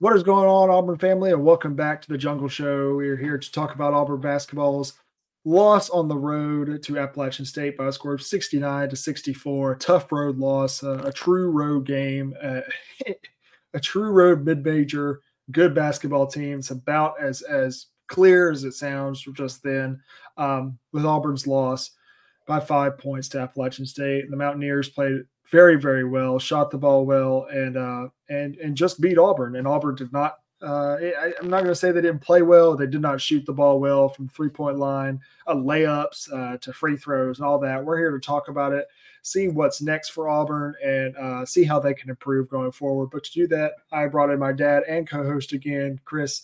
What 0.00 0.14
is 0.14 0.22
going 0.22 0.46
on, 0.46 0.70
Auburn 0.70 0.96
family, 0.96 1.32
and 1.32 1.42
welcome 1.42 1.74
back 1.74 2.00
to 2.00 2.08
the 2.08 2.16
Jungle 2.16 2.46
Show. 2.46 2.94
We're 2.94 3.16
here 3.16 3.36
to 3.36 3.52
talk 3.52 3.74
about 3.74 3.94
Auburn 3.94 4.20
basketball's 4.20 4.92
loss 5.44 5.90
on 5.90 6.06
the 6.06 6.16
road 6.16 6.84
to 6.84 6.98
Appalachian 7.00 7.44
State 7.44 7.76
by 7.76 7.88
a 7.88 7.92
score 7.92 8.14
of 8.14 8.22
69 8.22 8.90
to 8.90 8.94
64. 8.94 9.74
Tough 9.74 10.12
road 10.12 10.38
loss, 10.38 10.84
uh, 10.84 11.02
a 11.04 11.10
true 11.10 11.50
road 11.50 11.84
game, 11.84 12.32
uh, 12.40 12.60
a 13.74 13.80
true 13.80 14.12
road 14.12 14.44
mid-major, 14.44 15.20
good 15.50 15.74
basketball 15.74 16.28
team. 16.28 16.60
It's 16.60 16.70
about 16.70 17.20
as 17.20 17.42
as 17.42 17.86
clear 18.06 18.52
as 18.52 18.62
it 18.62 18.74
sounds 18.74 19.26
just 19.34 19.64
then 19.64 20.00
um, 20.36 20.78
with 20.92 21.06
Auburn's 21.06 21.48
loss 21.48 21.90
by 22.46 22.60
five 22.60 22.98
points 22.98 23.28
to 23.30 23.40
Appalachian 23.40 23.84
State. 23.84 24.30
The 24.30 24.36
Mountaineers 24.36 24.90
played 24.90 25.22
very, 25.50 25.76
very 25.76 26.04
well, 26.04 26.38
shot 26.38 26.70
the 26.70 26.78
ball 26.78 27.06
well, 27.06 27.46
and 27.50 27.76
uh, 27.76 28.08
and 28.28 28.56
and 28.56 28.76
just 28.76 29.00
beat 29.00 29.18
Auburn. 29.18 29.56
And 29.56 29.66
Auburn 29.66 29.94
did 29.94 30.12
not. 30.12 30.38
Uh, 30.60 30.96
I, 31.00 31.32
am 31.40 31.48
not 31.48 31.58
going 31.58 31.66
to 31.66 31.74
say 31.74 31.92
they 31.92 32.00
didn't 32.00 32.20
play 32.20 32.42
well. 32.42 32.76
They 32.76 32.88
did 32.88 33.00
not 33.00 33.20
shoot 33.20 33.46
the 33.46 33.52
ball 33.52 33.78
well 33.78 34.08
from 34.08 34.28
three 34.28 34.48
point 34.48 34.78
line, 34.78 35.20
uh, 35.46 35.54
layups 35.54 36.32
uh, 36.32 36.58
to 36.58 36.72
free 36.72 36.96
throws, 36.96 37.38
and 37.38 37.46
all 37.46 37.58
that. 37.60 37.84
We're 37.84 37.98
here 37.98 38.10
to 38.10 38.18
talk 38.18 38.48
about 38.48 38.72
it, 38.72 38.86
see 39.22 39.48
what's 39.48 39.80
next 39.80 40.10
for 40.10 40.28
Auburn, 40.28 40.74
and 40.84 41.16
uh, 41.16 41.46
see 41.46 41.64
how 41.64 41.78
they 41.78 41.94
can 41.94 42.10
improve 42.10 42.48
going 42.48 42.72
forward. 42.72 43.10
But 43.12 43.24
to 43.24 43.32
do 43.32 43.46
that, 43.48 43.74
I 43.92 44.06
brought 44.06 44.30
in 44.30 44.38
my 44.38 44.52
dad 44.52 44.82
and 44.88 45.08
co-host 45.08 45.52
again, 45.52 46.00
Chris. 46.04 46.42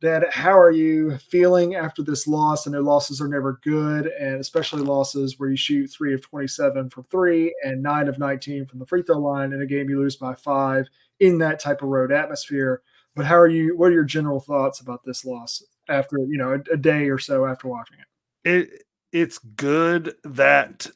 Dad, 0.00 0.24
how 0.30 0.58
are 0.58 0.70
you 0.70 1.18
feeling 1.18 1.74
after 1.74 2.02
this 2.02 2.26
loss? 2.26 2.66
I 2.66 2.70
know 2.70 2.80
losses 2.80 3.20
are 3.20 3.28
never 3.28 3.60
good, 3.62 4.06
and 4.06 4.40
especially 4.40 4.80
losses 4.80 5.38
where 5.38 5.50
you 5.50 5.56
shoot 5.56 5.88
three 5.88 6.14
of 6.14 6.22
27 6.22 6.88
from 6.88 7.04
three 7.04 7.54
and 7.62 7.82
nine 7.82 8.08
of 8.08 8.18
19 8.18 8.64
from 8.64 8.78
the 8.78 8.86
free 8.86 9.02
throw 9.02 9.18
line 9.18 9.52
in 9.52 9.60
a 9.60 9.66
game 9.66 9.90
you 9.90 9.98
lose 9.98 10.16
by 10.16 10.34
five 10.34 10.88
in 11.20 11.36
that 11.38 11.60
type 11.60 11.82
of 11.82 11.88
road 11.88 12.12
atmosphere. 12.12 12.80
But 13.14 13.26
how 13.26 13.38
are 13.38 13.48
you? 13.48 13.76
What 13.76 13.88
are 13.88 13.94
your 13.94 14.04
general 14.04 14.40
thoughts 14.40 14.80
about 14.80 15.04
this 15.04 15.24
loss 15.24 15.62
after 15.88 16.16
you 16.18 16.38
know 16.38 16.52
a, 16.52 16.72
a 16.72 16.76
day 16.78 17.10
or 17.10 17.18
so 17.18 17.44
after 17.44 17.68
watching 17.68 17.98
it? 17.98 18.50
It 18.50 18.82
it's 19.12 19.38
good 19.38 20.14
that 20.24 20.86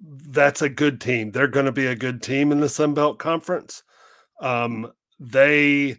that's 0.00 0.62
a 0.62 0.68
good 0.68 1.00
team. 1.00 1.32
They're 1.32 1.48
going 1.48 1.66
to 1.66 1.72
be 1.72 1.86
a 1.86 1.96
good 1.96 2.22
team 2.22 2.52
in 2.52 2.60
the 2.60 2.68
Sun 2.68 2.94
Belt 2.94 3.18
Conference. 3.18 3.82
Um, 4.40 4.92
they 5.18 5.96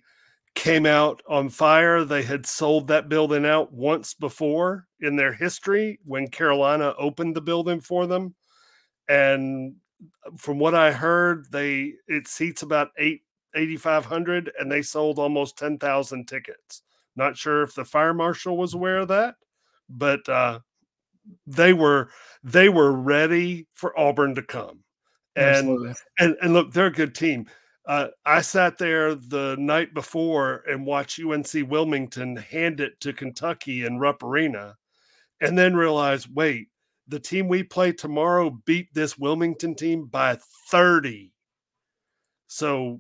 came 0.58 0.88
out 0.88 1.22
on 1.28 1.50
fire. 1.50 2.04
They 2.04 2.24
had 2.24 2.46
sold 2.46 2.88
that 2.88 3.10
building 3.10 3.46
out 3.46 3.72
once 3.72 4.16
before 4.16 4.88
in 5.00 5.16
their 5.16 5.32
history 5.32 6.00
when 6.04 6.28
Carolina 6.28 6.96
opened 6.98 7.36
the 7.36 7.42
building 7.42 7.80
for 7.80 8.08
them. 8.08 8.34
And 9.08 9.76
uh, 10.26 10.32
from 10.36 10.58
what 10.58 10.74
I 10.74 10.92
heard, 10.92 11.46
they 11.52 11.94
it 12.08 12.28
seats 12.28 12.64
about 12.64 12.90
eight 12.98 13.22
8500 13.54 14.52
and 14.60 14.72
they 14.72 14.82
sold 14.82 15.20
almost 15.20 15.58
10,000 15.58 16.28
tickets. 16.28 16.82
Not 17.16 17.38
sure 17.38 17.62
if 17.62 17.76
the 17.76 17.86
fire 17.86 18.14
marshal 18.14 18.58
was 18.58 18.74
aware 18.74 18.98
of 18.98 19.08
that, 19.10 19.36
but 19.88 20.28
uh, 20.28 20.60
they 21.46 21.74
were 21.74 22.10
they 22.44 22.70
were 22.70 22.94
ready 22.94 23.68
for 23.74 23.98
Auburn 23.98 24.34
to 24.36 24.42
come. 24.42 24.84
And 25.36 25.56
Absolutely. 25.56 25.94
and 26.18 26.36
and 26.42 26.54
look, 26.54 26.74
they're 26.74 26.88
a 26.88 26.92
good 26.92 27.14
team 27.14 27.46
uh, 27.88 28.08
I 28.26 28.42
sat 28.42 28.78
there 28.78 29.16
the 29.16 29.56
night 29.58 29.94
before 29.94 30.64
and 30.70 30.86
watched 30.86 31.22
UNC 31.22 31.48
Wilmington 31.70 32.36
hand 32.36 32.82
it 32.82 33.00
to 33.00 33.14
Kentucky 33.14 33.86
in 33.86 33.98
Rupp 33.98 34.24
Arena, 34.24 34.76
and 35.40 35.58
then 35.58 35.74
realized, 35.74 36.28
wait, 36.36 36.68
the 37.08 37.20
team 37.20 37.48
we 37.48 37.64
play 37.64 37.94
tomorrow 37.94 38.50
beat 38.66 38.94
this 38.94 39.18
Wilmington 39.18 39.74
team 39.74 40.06
by 40.06 40.38
30. 40.70 41.32
So 42.48 43.00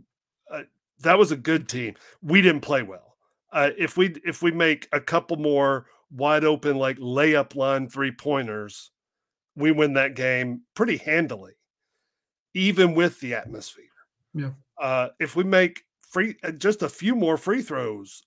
uh, 0.49 0.63
that 1.01 1.19
was 1.19 1.33
a 1.33 1.38
good 1.38 1.67
team. 1.67 1.95
We 2.22 2.41
didn't 2.41 2.61
play 2.61 2.81
well. 2.81 3.17
Uh, 3.51 3.72
if 3.77 3.97
we 3.97 4.16
if 4.25 4.41
we 4.41 4.51
make 4.51 4.88
a 4.94 5.01
couple 5.01 5.38
more 5.38 5.88
wide 6.11 6.45
open 6.45 6.77
like 6.77 6.97
layup 6.97 7.55
line 7.55 7.89
three 7.89 8.12
pointers, 8.12 8.91
we 9.56 9.72
win 9.72 9.94
that 9.94 10.16
game 10.16 10.62
pretty 10.75 10.97
handily, 10.97 11.53
even 12.53 12.94
with 12.94 13.19
the 13.19 13.33
atmosphere. 13.33 13.85
Yeah 14.38 14.52
uh, 14.78 15.09
if 15.20 15.36
we 15.36 15.44
make 15.44 15.84
free 16.02 16.36
uh, 16.44 16.52
just 16.52 16.81
a 16.81 16.90
few 16.90 17.16
more 17.16 17.38
free 17.38 17.62
throws, 17.62 18.24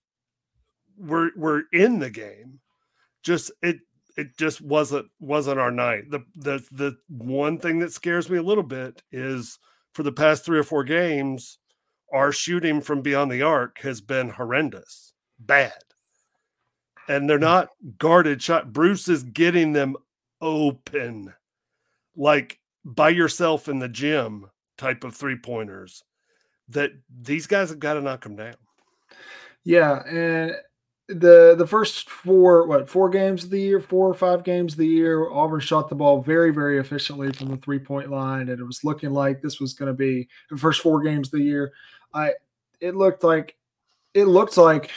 we're 0.97 1.31
we're 1.37 1.63
in 1.73 1.99
the 1.99 2.11
game. 2.11 2.61
Just 3.23 3.53
it 3.63 3.79
it 4.17 4.37
just 4.37 4.61
wasn't 4.61 5.07
wasn't 5.21 5.61
our 5.61 5.71
night. 5.71 6.11
The 6.11 6.21
the 6.35 6.65
the 6.73 6.97
one 7.09 7.59
thing 7.59 7.79
that 7.81 7.93
scares 7.93 8.29
me 8.29 8.39
a 8.39 8.43
little 8.43 8.65
bit 8.65 9.03
is 9.13 9.59
for 9.93 10.03
the 10.03 10.13
past 10.13 10.45
three 10.45 10.59
or 10.59 10.65
four 10.65 10.85
games, 10.85 11.59
our 12.13 12.33
shooting 12.33 12.81
from 12.81 13.03
beyond 13.03 13.31
the 13.31 13.43
arc 13.43 13.79
has 13.81 14.01
been 14.01 14.29
horrendous, 14.29 15.13
bad. 15.39 15.73
And 17.09 17.29
they're 17.29 17.39
not 17.39 17.71
guarded 17.99 18.41
shot. 18.41 18.73
Bruce 18.73 19.09
is 19.09 19.25
getting 19.25 19.73
them 19.73 19.97
open, 20.41 21.35
like 22.17 22.61
by 22.85 23.09
yourself 23.09 23.69
in 23.69 23.81
the 23.81 23.89
gym 23.89 24.47
type 24.81 25.05
of 25.05 25.15
three 25.15 25.37
pointers 25.37 26.03
that 26.71 26.91
these 27.23 27.47
guys 27.47 27.69
have 27.69 27.79
got 27.79 27.95
to 27.95 28.01
knock 28.01 28.23
them 28.23 28.37
down. 28.37 28.55
Yeah, 29.63 30.03
and 30.09 30.55
the 31.09 31.55
the 31.59 31.67
first 31.67 32.09
four 32.09 32.67
what 32.67 32.89
four 32.89 33.11
games 33.11 33.45
of 33.45 33.51
the 33.51 33.61
year, 33.61 33.81
four 33.81 34.09
or 34.09 34.15
five 34.15 34.43
games 34.43 34.73
of 34.73 34.79
the 34.79 34.87
year, 34.87 35.31
Auburn 35.31 35.61
shot 35.61 35.89
the 35.89 35.95
ball 35.95 36.23
very 36.23 36.51
very 36.51 36.79
efficiently 36.79 37.33
from 37.33 37.49
the 37.49 37.57
three 37.59 37.79
point 37.79 38.11
line, 38.11 38.49
and 38.49 38.61
it 38.61 38.65
was 38.65 38.85
looking 38.85 39.11
like 39.11 39.43
this 39.43 39.61
was 39.61 39.75
going 39.75 39.89
to 39.89 39.97
be 39.97 40.29
the 40.51 40.57
first 40.57 40.81
four 40.81 41.03
games 41.03 41.29
of 41.29 41.33
the 41.33 41.45
year. 41.45 41.73
I 42.15 42.33
it 42.81 42.97
looked 42.97 43.23
like 43.23 43.57
it 44.15 44.25
looked 44.25 44.57
like 44.57 44.91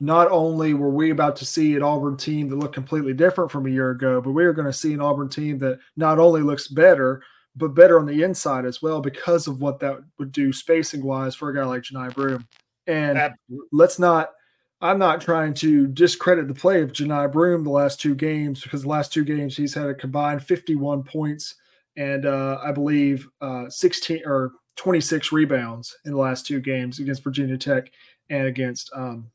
not 0.00 0.30
only 0.30 0.74
were 0.74 0.90
we 0.90 1.10
about 1.10 1.36
to 1.36 1.46
see 1.46 1.74
an 1.74 1.82
Auburn 1.82 2.16
team 2.16 2.48
that 2.48 2.56
looked 2.56 2.74
completely 2.74 3.14
different 3.14 3.50
from 3.50 3.66
a 3.66 3.70
year 3.70 3.90
ago, 3.90 4.20
but 4.20 4.32
we 4.32 4.44
were 4.44 4.52
going 4.52 4.66
to 4.66 4.72
see 4.72 4.92
an 4.92 5.00
Auburn 5.00 5.28
team 5.28 5.58
that 5.58 5.78
not 5.96 6.18
only 6.18 6.42
looks 6.42 6.68
better, 6.68 7.22
but 7.56 7.74
better 7.74 7.98
on 7.98 8.06
the 8.06 8.22
inside 8.22 8.66
as 8.66 8.82
well 8.82 9.00
because 9.00 9.46
of 9.46 9.60
what 9.60 9.80
that 9.80 9.98
would 10.18 10.30
do 10.30 10.52
spacing 10.52 11.02
wise 11.02 11.34
for 11.34 11.48
a 11.48 11.54
guy 11.54 11.64
like 11.64 11.82
Johni 11.82 12.14
Broome. 12.14 12.46
And 12.86 13.18
Absolutely. 13.18 13.68
let's 13.72 13.98
not, 13.98 14.32
I'm 14.80 14.98
not 14.98 15.22
trying 15.22 15.54
to 15.54 15.86
discredit 15.86 16.48
the 16.48 16.54
play 16.54 16.82
of 16.82 16.92
Johni 16.92 17.32
Broome 17.32 17.64
the 17.64 17.70
last 17.70 18.00
two 18.00 18.14
games 18.14 18.62
because 18.62 18.82
the 18.82 18.88
last 18.88 19.12
two 19.12 19.24
games 19.24 19.56
he's 19.56 19.74
had 19.74 19.88
a 19.88 19.94
combined 19.94 20.44
51 20.44 21.02
points 21.02 21.54
and 21.96 22.26
uh, 22.26 22.58
I 22.62 22.72
believe 22.72 23.26
uh, 23.40 23.70
16 23.70 24.22
or 24.26 24.52
26 24.76 25.32
rebounds 25.32 25.96
in 26.04 26.12
the 26.12 26.18
last 26.18 26.46
two 26.46 26.60
games 26.60 26.98
against 26.98 27.24
Virginia 27.24 27.56
Tech 27.56 27.90
and 28.28 28.46
against 28.46 28.90
um, 28.94 29.30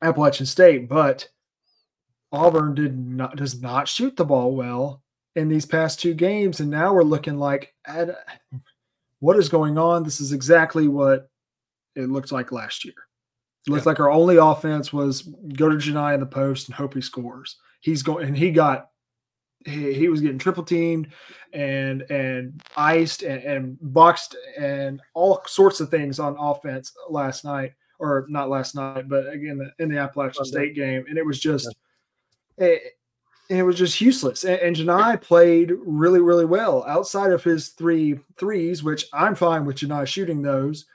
Appalachian 0.00 0.46
State. 0.46 0.88
But 0.88 1.28
Auburn 2.30 2.74
did 2.74 2.96
not 2.96 3.36
does 3.36 3.60
not 3.60 3.88
shoot 3.88 4.16
the 4.16 4.24
ball 4.24 4.54
well 4.54 5.01
in 5.34 5.48
these 5.48 5.66
past 5.66 6.00
two 6.00 6.14
games, 6.14 6.60
and 6.60 6.70
now 6.70 6.92
we're 6.92 7.02
looking 7.02 7.38
like, 7.38 7.74
what 9.20 9.36
is 9.36 9.48
going 9.48 9.78
on? 9.78 10.02
This 10.02 10.20
is 10.20 10.32
exactly 10.32 10.88
what 10.88 11.30
it 11.94 12.10
looked 12.10 12.32
like 12.32 12.52
last 12.52 12.84
year. 12.84 12.94
It 13.66 13.70
looks 13.70 13.84
yeah. 13.84 13.90
like 13.90 14.00
our 14.00 14.10
only 14.10 14.36
offense 14.36 14.92
was 14.92 15.22
go 15.54 15.68
to 15.68 15.76
Johni 15.76 16.14
in 16.14 16.20
the 16.20 16.26
post 16.26 16.68
and 16.68 16.74
hope 16.74 16.94
he 16.94 17.00
scores. 17.00 17.56
He's 17.80 18.02
going, 18.02 18.26
and 18.26 18.36
he 18.36 18.50
got 18.50 18.88
he, 19.64 19.94
he 19.94 20.08
was 20.08 20.20
getting 20.20 20.38
triple 20.38 20.64
teamed 20.64 21.08
and 21.52 22.02
and 22.10 22.60
iced 22.76 23.22
and, 23.22 23.42
and 23.44 23.78
boxed 23.80 24.36
and 24.58 25.00
all 25.14 25.40
sorts 25.46 25.80
of 25.80 25.88
things 25.88 26.18
on 26.18 26.36
offense 26.38 26.92
last 27.08 27.44
night 27.44 27.72
or 28.00 28.26
not 28.28 28.50
last 28.50 28.74
night, 28.74 29.08
but 29.08 29.28
again 29.32 29.70
in 29.78 29.88
the 29.88 29.98
Appalachian 29.98 30.44
State 30.44 30.74
game, 30.74 31.04
and 31.08 31.16
it 31.16 31.24
was 31.24 31.38
just. 31.38 31.74
It, 32.58 32.82
and 33.52 33.60
it 33.60 33.64
was 33.64 33.76
just 33.76 34.00
useless. 34.00 34.44
And, 34.44 34.58
and 34.60 34.76
Johni 34.76 35.20
played 35.20 35.72
really, 35.84 36.20
really 36.20 36.46
well 36.46 36.84
outside 36.88 37.32
of 37.32 37.44
his 37.44 37.68
three 37.68 38.18
threes, 38.38 38.82
which 38.82 39.04
I'm 39.12 39.34
fine 39.34 39.66
with 39.66 39.76
Johni 39.76 40.06
shooting 40.06 40.40
those, 40.40 40.86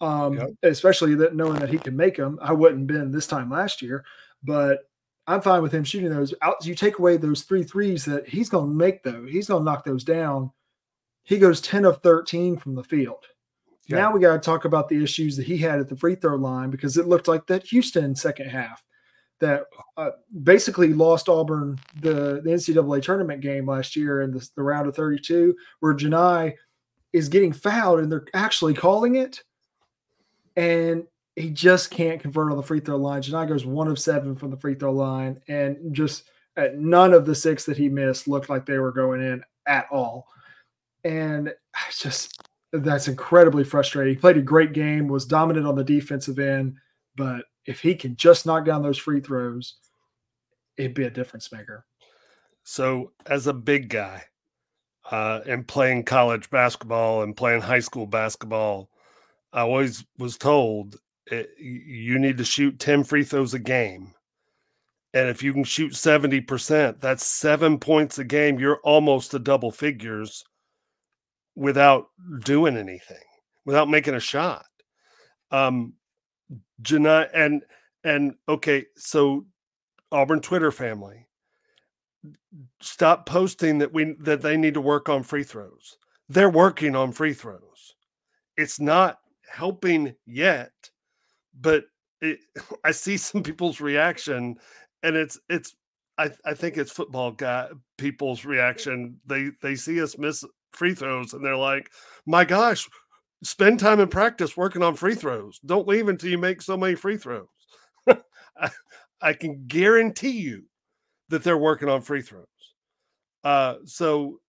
um, 0.00 0.34
yep. 0.34 0.48
especially 0.64 1.14
that 1.14 1.36
knowing 1.36 1.60
that 1.60 1.70
he 1.70 1.78
can 1.78 1.94
make 1.94 2.16
them. 2.16 2.36
I 2.42 2.52
wouldn't 2.52 2.88
been 2.88 3.12
this 3.12 3.28
time 3.28 3.48
last 3.48 3.80
year, 3.80 4.04
but 4.42 4.80
I'm 5.28 5.40
fine 5.40 5.62
with 5.62 5.70
him 5.70 5.84
shooting 5.84 6.10
those. 6.10 6.34
Out, 6.42 6.66
you 6.66 6.74
take 6.74 6.98
away 6.98 7.16
those 7.16 7.42
three 7.42 7.62
threes 7.62 8.04
that 8.06 8.28
he's 8.28 8.48
going 8.48 8.70
to 8.70 8.74
make, 8.74 9.04
though. 9.04 9.24
He's 9.24 9.46
going 9.46 9.60
to 9.60 9.70
knock 9.70 9.84
those 9.84 10.02
down. 10.02 10.50
He 11.22 11.38
goes 11.38 11.60
10 11.60 11.84
of 11.84 12.02
13 12.02 12.56
from 12.56 12.74
the 12.74 12.82
field. 12.82 13.24
Yeah. 13.86 13.98
Now 13.98 14.12
we 14.12 14.18
got 14.18 14.32
to 14.32 14.40
talk 14.40 14.64
about 14.64 14.88
the 14.88 15.00
issues 15.00 15.36
that 15.36 15.46
he 15.46 15.58
had 15.58 15.78
at 15.78 15.88
the 15.88 15.96
free 15.96 16.16
throw 16.16 16.34
line 16.34 16.70
because 16.70 16.96
it 16.96 17.06
looked 17.06 17.28
like 17.28 17.46
that 17.46 17.66
Houston 17.66 18.16
second 18.16 18.48
half 18.50 18.84
that 19.40 19.64
uh, 19.96 20.10
basically 20.42 20.92
lost 20.92 21.28
Auburn 21.28 21.78
the, 22.00 22.40
the 22.44 22.50
NCAA 22.50 23.02
tournament 23.02 23.40
game 23.40 23.66
last 23.66 23.96
year 23.96 24.20
in 24.20 24.30
the, 24.30 24.48
the 24.54 24.62
round 24.62 24.86
of 24.86 24.94
32, 24.94 25.56
where 25.80 25.94
Johni 25.94 26.54
is 27.12 27.28
getting 27.28 27.52
fouled 27.52 28.00
and 28.00 28.12
they're 28.12 28.26
actually 28.34 28.74
calling 28.74 29.16
it. 29.16 29.42
And 30.56 31.04
he 31.36 31.50
just 31.50 31.90
can't 31.90 32.20
convert 32.20 32.50
on 32.50 32.56
the 32.56 32.62
free 32.62 32.80
throw 32.80 32.96
line. 32.96 33.22
Johni 33.22 33.48
goes 33.48 33.64
one 33.64 33.88
of 33.88 33.98
seven 33.98 34.36
from 34.36 34.50
the 34.50 34.56
free 34.56 34.74
throw 34.74 34.92
line, 34.92 35.40
and 35.48 35.94
just 35.94 36.28
at 36.56 36.78
none 36.78 37.14
of 37.14 37.24
the 37.24 37.34
six 37.34 37.64
that 37.64 37.78
he 37.78 37.88
missed 37.88 38.28
looked 38.28 38.50
like 38.50 38.66
they 38.66 38.78
were 38.78 38.92
going 38.92 39.22
in 39.22 39.42
at 39.66 39.86
all. 39.90 40.26
And 41.04 41.54
just 41.96 42.42
that's 42.72 43.08
incredibly 43.08 43.64
frustrating. 43.64 44.14
He 44.14 44.20
played 44.20 44.36
a 44.36 44.42
great 44.42 44.72
game, 44.72 45.08
was 45.08 45.24
dominant 45.24 45.66
on 45.66 45.76
the 45.76 45.84
defensive 45.84 46.38
end, 46.38 46.76
but 47.16 47.44
if 47.70 47.80
he 47.80 47.94
can 47.94 48.16
just 48.16 48.46
knock 48.46 48.64
down 48.64 48.82
those 48.82 48.98
free 48.98 49.20
throws, 49.20 49.76
it'd 50.76 50.92
be 50.92 51.04
a 51.04 51.10
difference 51.10 51.52
maker. 51.52 51.86
So, 52.64 53.12
as 53.26 53.46
a 53.46 53.52
big 53.52 53.88
guy, 53.88 54.24
uh, 55.08 55.40
and 55.46 55.66
playing 55.66 56.04
college 56.04 56.50
basketball 56.50 57.22
and 57.22 57.36
playing 57.36 57.60
high 57.60 57.78
school 57.78 58.06
basketball, 58.06 58.90
I 59.52 59.60
always 59.60 60.04
was 60.18 60.36
told 60.36 60.96
it, 61.26 61.50
eh, 61.58 61.62
you 61.62 62.18
need 62.18 62.38
to 62.38 62.44
shoot 62.44 62.80
10 62.80 63.04
free 63.04 63.22
throws 63.22 63.54
a 63.54 63.60
game. 63.60 64.14
And 65.14 65.28
if 65.28 65.40
you 65.40 65.52
can 65.52 65.64
shoot 65.64 65.92
70%, 65.92 67.00
that's 67.00 67.24
seven 67.24 67.78
points 67.78 68.18
a 68.18 68.24
game. 68.24 68.58
You're 68.58 68.80
almost 68.82 69.30
to 69.30 69.38
double 69.38 69.70
figures 69.70 70.44
without 71.54 72.08
doing 72.44 72.76
anything, 72.76 73.16
without 73.64 73.88
making 73.88 74.14
a 74.14 74.20
shot. 74.20 74.66
Um, 75.52 75.94
Johni 76.82 77.28
and 77.34 77.62
and 78.04 78.34
okay, 78.48 78.86
so 78.96 79.46
Auburn 80.12 80.40
Twitter 80.40 80.70
family, 80.70 81.26
stop 82.80 83.26
posting 83.26 83.78
that 83.78 83.92
we 83.92 84.16
that 84.20 84.42
they 84.42 84.56
need 84.56 84.74
to 84.74 84.80
work 84.80 85.08
on 85.08 85.22
free 85.22 85.44
throws. 85.44 85.96
They're 86.28 86.50
working 86.50 86.94
on 86.96 87.12
free 87.12 87.34
throws. 87.34 87.94
It's 88.56 88.80
not 88.80 89.18
helping 89.48 90.14
yet, 90.26 90.72
but 91.58 91.84
it, 92.20 92.40
I 92.84 92.92
see 92.92 93.16
some 93.16 93.42
people's 93.42 93.80
reaction, 93.80 94.56
and 95.02 95.16
it's 95.16 95.38
it's 95.48 95.74
I, 96.18 96.30
I 96.44 96.54
think 96.54 96.76
it's 96.76 96.92
football 96.92 97.32
guy 97.32 97.68
people's 97.98 98.44
reaction. 98.44 99.20
They 99.26 99.50
they 99.62 99.74
see 99.74 100.02
us 100.02 100.18
miss 100.18 100.44
free 100.72 100.94
throws 100.94 101.32
and 101.32 101.44
they're 101.44 101.56
like, 101.56 101.90
my 102.26 102.44
gosh, 102.44 102.88
spend 103.42 103.80
time 103.80 104.00
in 104.00 104.08
practice 104.08 104.56
working 104.56 104.82
on 104.82 104.94
free 104.94 105.14
throws. 105.14 105.58
Don't 105.64 105.88
leave 105.88 106.08
until 106.08 106.30
you 106.30 106.38
make 106.38 106.62
so 106.62 106.76
many 106.76 106.94
free 106.94 107.16
throws. 107.16 107.48
I, 108.08 108.70
I, 109.20 109.32
can 109.32 109.64
guarantee 109.66 110.30
you 110.30 110.64
that 111.28 111.42
they're 111.42 111.58
working 111.58 111.88
on 111.88 112.02
free 112.02 112.22
throws. 112.22 112.46
Uh, 113.44 113.76
so 113.84 114.40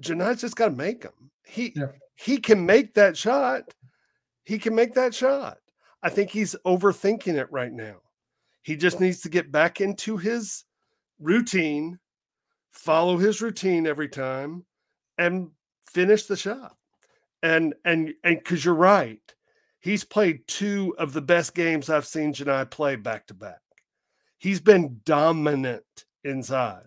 Johni's 0.00 0.40
just 0.40 0.56
got 0.56 0.68
to 0.68 0.74
make 0.74 1.02
them. 1.02 1.30
He 1.46 1.72
yeah. 1.76 1.88
he 2.16 2.38
can 2.38 2.64
make 2.64 2.94
that 2.94 3.16
shot. 3.16 3.62
He 4.44 4.58
can 4.58 4.74
make 4.74 4.94
that 4.94 5.14
shot. 5.14 5.58
I 6.02 6.10
think 6.10 6.30
he's 6.30 6.56
overthinking 6.66 7.34
it 7.34 7.50
right 7.50 7.72
now. 7.72 7.96
He 8.62 8.76
just 8.76 9.00
needs 9.00 9.20
to 9.22 9.28
get 9.28 9.52
back 9.52 9.80
into 9.80 10.16
his 10.16 10.64
routine, 11.18 11.98
follow 12.72 13.16
his 13.16 13.40
routine 13.40 13.86
every 13.86 14.08
time, 14.08 14.64
and 15.18 15.50
finish 15.90 16.26
the 16.26 16.36
shot. 16.36 16.76
And 17.44 17.74
and 17.84 18.14
and 18.24 18.38
because 18.38 18.64
you're 18.64 18.74
right, 18.74 19.20
he's 19.78 20.02
played 20.02 20.48
two 20.48 20.94
of 20.98 21.12
the 21.12 21.20
best 21.20 21.54
games 21.54 21.90
I've 21.90 22.06
seen 22.06 22.32
Johni 22.32 22.70
play 22.70 22.96
back 22.96 23.26
to 23.26 23.34
back. 23.34 23.60
He's 24.38 24.60
been 24.60 25.02
dominant 25.04 25.84
inside. 26.24 26.86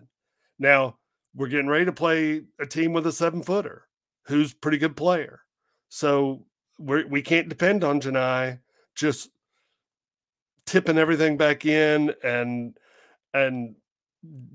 Now 0.58 0.98
we're 1.32 1.46
getting 1.46 1.68
ready 1.68 1.84
to 1.84 1.92
play 1.92 2.42
a 2.58 2.66
team 2.66 2.92
with 2.92 3.06
a 3.06 3.12
seven 3.12 3.40
footer 3.40 3.84
who's 4.24 4.52
pretty 4.52 4.78
good 4.78 4.96
player. 4.96 5.42
So 5.90 6.44
we're, 6.76 7.06
we 7.06 7.22
can't 7.22 7.48
depend 7.48 7.84
on 7.84 8.00
Johni 8.00 8.58
just 8.96 9.30
tipping 10.66 10.98
everything 10.98 11.36
back 11.36 11.64
in 11.66 12.12
and 12.24 12.76
and 13.32 13.76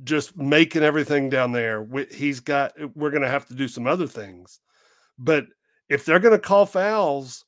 just 0.04 0.36
making 0.36 0.84
everything 0.84 1.30
down 1.30 1.54
there. 1.54 1.88
He's 2.12 2.42
got, 2.42 2.74
we're 2.94 3.12
going 3.12 3.22
to 3.22 3.30
have 3.30 3.46
to 3.48 3.54
do 3.54 3.70
some 3.70 3.88
other 3.88 4.08
things. 4.08 4.60
But 5.18 5.46
if 5.90 6.06
they're 6.06 6.20
going 6.20 6.34
to 6.34 6.40
call 6.40 6.66
fouls, 6.66 7.46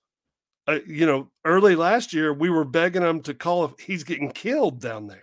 uh, 0.68 0.80
you 0.88 1.06
know, 1.06 1.30
early 1.44 1.76
last 1.76 2.14
year, 2.14 2.34
we 2.34 2.50
were 2.50 2.66
begging 2.66 3.04
them 3.04 3.22
to 3.22 3.34
call 3.34 3.66
if 3.66 3.80
he's 3.80 4.04
getting 4.04 4.32
killed 4.32 4.82
down 4.82 5.08
there. 5.08 5.22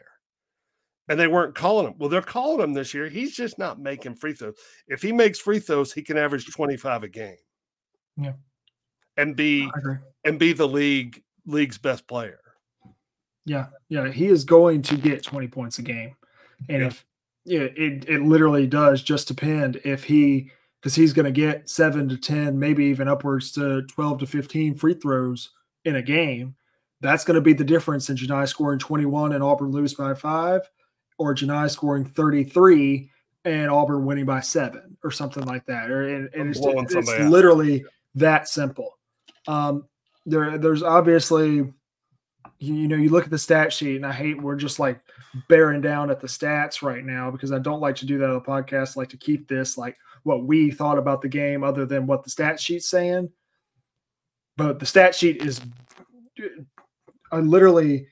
And 1.08 1.18
they 1.18 1.26
weren't 1.26 1.54
calling 1.54 1.88
him. 1.88 1.94
Well, 1.98 2.08
they're 2.08 2.22
calling 2.22 2.60
him 2.60 2.72
this 2.72 2.94
year. 2.94 3.08
He's 3.08 3.34
just 3.34 3.58
not 3.58 3.80
making 3.80 4.14
free 4.14 4.32
throws. 4.32 4.54
If 4.86 5.02
he 5.02 5.12
makes 5.12 5.38
free 5.38 5.58
throws, 5.58 5.92
he 5.92 6.02
can 6.02 6.16
average 6.16 6.46
25 6.46 7.02
a 7.02 7.08
game. 7.08 7.36
Yeah. 8.16 8.34
And 9.16 9.36
be 9.36 9.70
and 10.24 10.38
be 10.38 10.52
the 10.52 10.66
league 10.66 11.22
league's 11.44 11.76
best 11.76 12.06
player. 12.06 12.40
Yeah. 13.44 13.66
Yeah. 13.88 14.10
He 14.10 14.26
is 14.26 14.44
going 14.44 14.82
to 14.82 14.96
get 14.96 15.24
20 15.24 15.48
points 15.48 15.78
a 15.78 15.82
game. 15.82 16.14
And 16.68 16.82
yeah. 16.82 16.86
if 16.86 17.04
yeah, 17.44 17.60
it, 17.60 18.08
it 18.08 18.22
literally 18.22 18.66
does 18.66 19.02
just 19.02 19.28
depend 19.28 19.80
if 19.84 20.04
he 20.04 20.50
because 20.82 20.96
he's 20.96 21.12
going 21.12 21.26
to 21.26 21.30
get 21.32 21.70
seven 21.70 22.08
to 22.08 22.16
10, 22.16 22.58
maybe 22.58 22.86
even 22.86 23.06
upwards 23.06 23.52
to 23.52 23.82
12 23.82 24.18
to 24.18 24.26
15 24.26 24.74
free 24.74 24.94
throws 24.94 25.50
in 25.84 25.94
a 25.94 26.02
game. 26.02 26.56
That's 27.00 27.24
going 27.24 27.36
to 27.36 27.40
be 27.40 27.52
the 27.52 27.62
difference 27.62 28.10
in 28.10 28.16
Johni 28.16 28.48
scoring 28.48 28.80
21 28.80 29.32
and 29.32 29.44
Auburn 29.44 29.70
lose 29.70 29.94
by 29.94 30.14
five, 30.14 30.62
or 31.18 31.34
Johni 31.34 31.70
scoring 31.70 32.04
33 32.04 33.08
and 33.44 33.70
Auburn 33.70 34.04
winning 34.04 34.24
by 34.24 34.40
seven, 34.40 34.96
or 35.04 35.12
something 35.12 35.44
like 35.44 35.66
that. 35.66 35.88
Or 35.88 36.08
and, 36.08 36.28
and 36.34 36.50
it's, 36.50 36.60
it's 36.60 37.30
literally 37.30 37.84
that 38.16 38.48
simple. 38.48 38.98
Um, 39.46 39.86
there, 40.26 40.58
there's 40.58 40.82
obviously 40.82 41.72
you 42.62 42.86
know, 42.86 42.96
you 42.96 43.08
look 43.08 43.24
at 43.24 43.30
the 43.30 43.38
stat 43.38 43.72
sheet, 43.72 43.96
and 43.96 44.06
I 44.06 44.12
hate 44.12 44.40
we're 44.40 44.54
just 44.54 44.78
like 44.78 45.00
bearing 45.48 45.80
down 45.80 46.10
at 46.10 46.20
the 46.20 46.28
stats 46.28 46.80
right 46.80 47.04
now 47.04 47.28
because 47.28 47.50
I 47.50 47.58
don't 47.58 47.80
like 47.80 47.96
to 47.96 48.06
do 48.06 48.18
that 48.18 48.28
on 48.28 48.34
the 48.34 48.40
podcast. 48.40 48.96
I 48.96 49.00
like 49.00 49.08
to 49.08 49.16
keep 49.16 49.48
this 49.48 49.76
like 49.76 49.96
what 50.24 50.44
we 50.44 50.70
thought 50.70 50.98
about 50.98 51.22
the 51.22 51.28
game, 51.28 51.64
other 51.64 51.86
than 51.86 52.06
what 52.06 52.24
the 52.24 52.30
stat 52.30 52.60
sheet's 52.60 52.88
saying. 52.88 53.30
But 54.56 54.78
the 54.78 54.86
stat 54.86 55.14
sheet 55.14 55.42
is 55.42 55.60
uh, 57.32 57.38
literally 57.38 58.06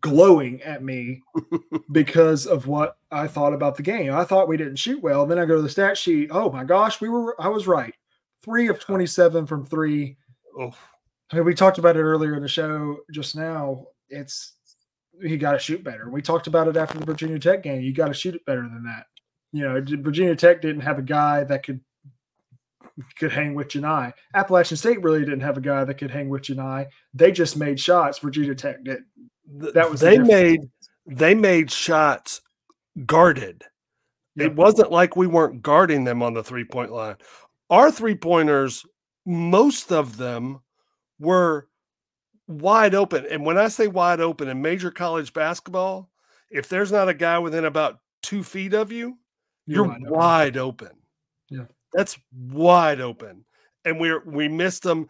glowing 0.00 0.62
at 0.62 0.82
me 0.82 1.22
because 1.92 2.46
of 2.46 2.66
what 2.66 2.96
I 3.10 3.26
thought 3.26 3.54
about 3.54 3.76
the 3.76 3.82
game. 3.82 4.12
I 4.12 4.24
thought 4.24 4.48
we 4.48 4.56
didn't 4.56 4.76
shoot 4.76 5.02
well. 5.02 5.26
Then 5.26 5.38
I 5.38 5.44
go 5.44 5.56
to 5.56 5.62
the 5.62 5.68
stat 5.68 5.98
sheet. 5.98 6.30
Oh 6.30 6.50
my 6.50 6.64
gosh, 6.64 7.00
we 7.00 7.08
were 7.08 7.40
I 7.40 7.48
was 7.48 7.66
right. 7.66 7.94
Three 8.44 8.68
of 8.68 8.80
27 8.80 9.46
from 9.46 9.64
three. 9.64 10.16
Oh. 10.58 10.74
I 11.30 11.36
mean, 11.36 11.44
we 11.44 11.54
talked 11.54 11.78
about 11.78 11.96
it 11.96 12.02
earlier 12.02 12.34
in 12.34 12.42
the 12.42 12.48
show 12.48 12.98
just 13.10 13.34
now. 13.34 13.86
It's 14.08 14.54
you 15.18 15.38
got 15.38 15.52
to 15.52 15.58
shoot 15.58 15.82
better. 15.82 16.10
We 16.10 16.20
talked 16.20 16.46
about 16.46 16.68
it 16.68 16.76
after 16.76 16.98
the 16.98 17.06
Virginia 17.06 17.38
Tech 17.38 17.62
game. 17.62 17.82
You 17.82 17.94
got 17.94 18.08
to 18.08 18.14
shoot 18.14 18.34
it 18.34 18.44
better 18.44 18.62
than 18.62 18.84
that. 18.84 19.06
You 19.52 19.64
know, 19.64 19.80
Virginia 20.02 20.34
Tech 20.34 20.62
didn't 20.62 20.82
have 20.82 20.98
a 20.98 21.02
guy 21.02 21.44
that 21.44 21.64
could 21.64 21.80
could 23.16 23.32
hang 23.32 23.54
with 23.54 23.68
Johni. 23.68 24.12
Appalachian 24.34 24.76
State 24.76 25.02
really 25.02 25.20
didn't 25.20 25.40
have 25.40 25.56
a 25.56 25.62
guy 25.62 25.84
that 25.84 25.94
could 25.94 26.10
hang 26.10 26.28
with 26.28 26.42
Johni. 26.42 26.86
They 27.14 27.32
just 27.32 27.56
made 27.56 27.78
shots. 27.78 28.18
Virginia 28.18 28.54
Tech 28.54 28.82
did. 28.84 29.02
That 29.46 29.90
was 29.90 30.00
they 30.00 30.18
the 30.18 30.24
made 30.24 30.60
they 31.06 31.34
made 31.34 31.70
shots 31.70 32.40
guarded. 33.06 33.64
Yep. 34.36 34.46
It 34.46 34.56
wasn't 34.56 34.90
like 34.90 35.16
we 35.16 35.26
weren't 35.26 35.62
guarding 35.62 36.04
them 36.04 36.22
on 36.22 36.34
the 36.34 36.44
three 36.44 36.64
point 36.64 36.92
line. 36.92 37.16
Our 37.70 37.90
three 37.90 38.14
pointers, 38.14 38.84
most 39.26 39.92
of 39.92 40.16
them 40.16 40.60
were 41.18 41.68
wide 42.46 42.94
open. 42.94 43.26
And 43.30 43.44
when 43.44 43.58
I 43.58 43.68
say 43.68 43.86
wide 43.86 44.20
open 44.20 44.48
in 44.48 44.62
major 44.62 44.90
college 44.90 45.32
basketball, 45.32 46.10
if 46.50 46.68
there's 46.68 46.92
not 46.92 47.08
a 47.08 47.14
guy 47.14 47.38
within 47.38 47.64
about 47.64 47.98
two 48.22 48.42
feet 48.42 48.74
of 48.74 48.92
you, 48.92 49.18
you're, 49.66 49.86
you're 49.86 50.10
wide, 50.10 50.56
open. 50.56 50.88
open. 50.88 50.98
Yeah. 51.50 51.64
That's 51.92 52.18
wide 52.32 53.00
open. 53.00 53.44
And 53.84 54.00
we're 54.00 54.22
we 54.24 54.48
missed 54.48 54.82
them. 54.82 55.08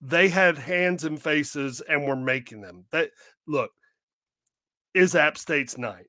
They 0.00 0.28
had 0.28 0.58
hands 0.58 1.04
and 1.04 1.20
faces 1.20 1.80
and 1.80 2.04
we're 2.04 2.16
making 2.16 2.60
them. 2.60 2.84
That 2.90 3.10
look 3.46 3.70
is 4.94 5.14
App 5.14 5.38
State's 5.38 5.78
night. 5.78 6.06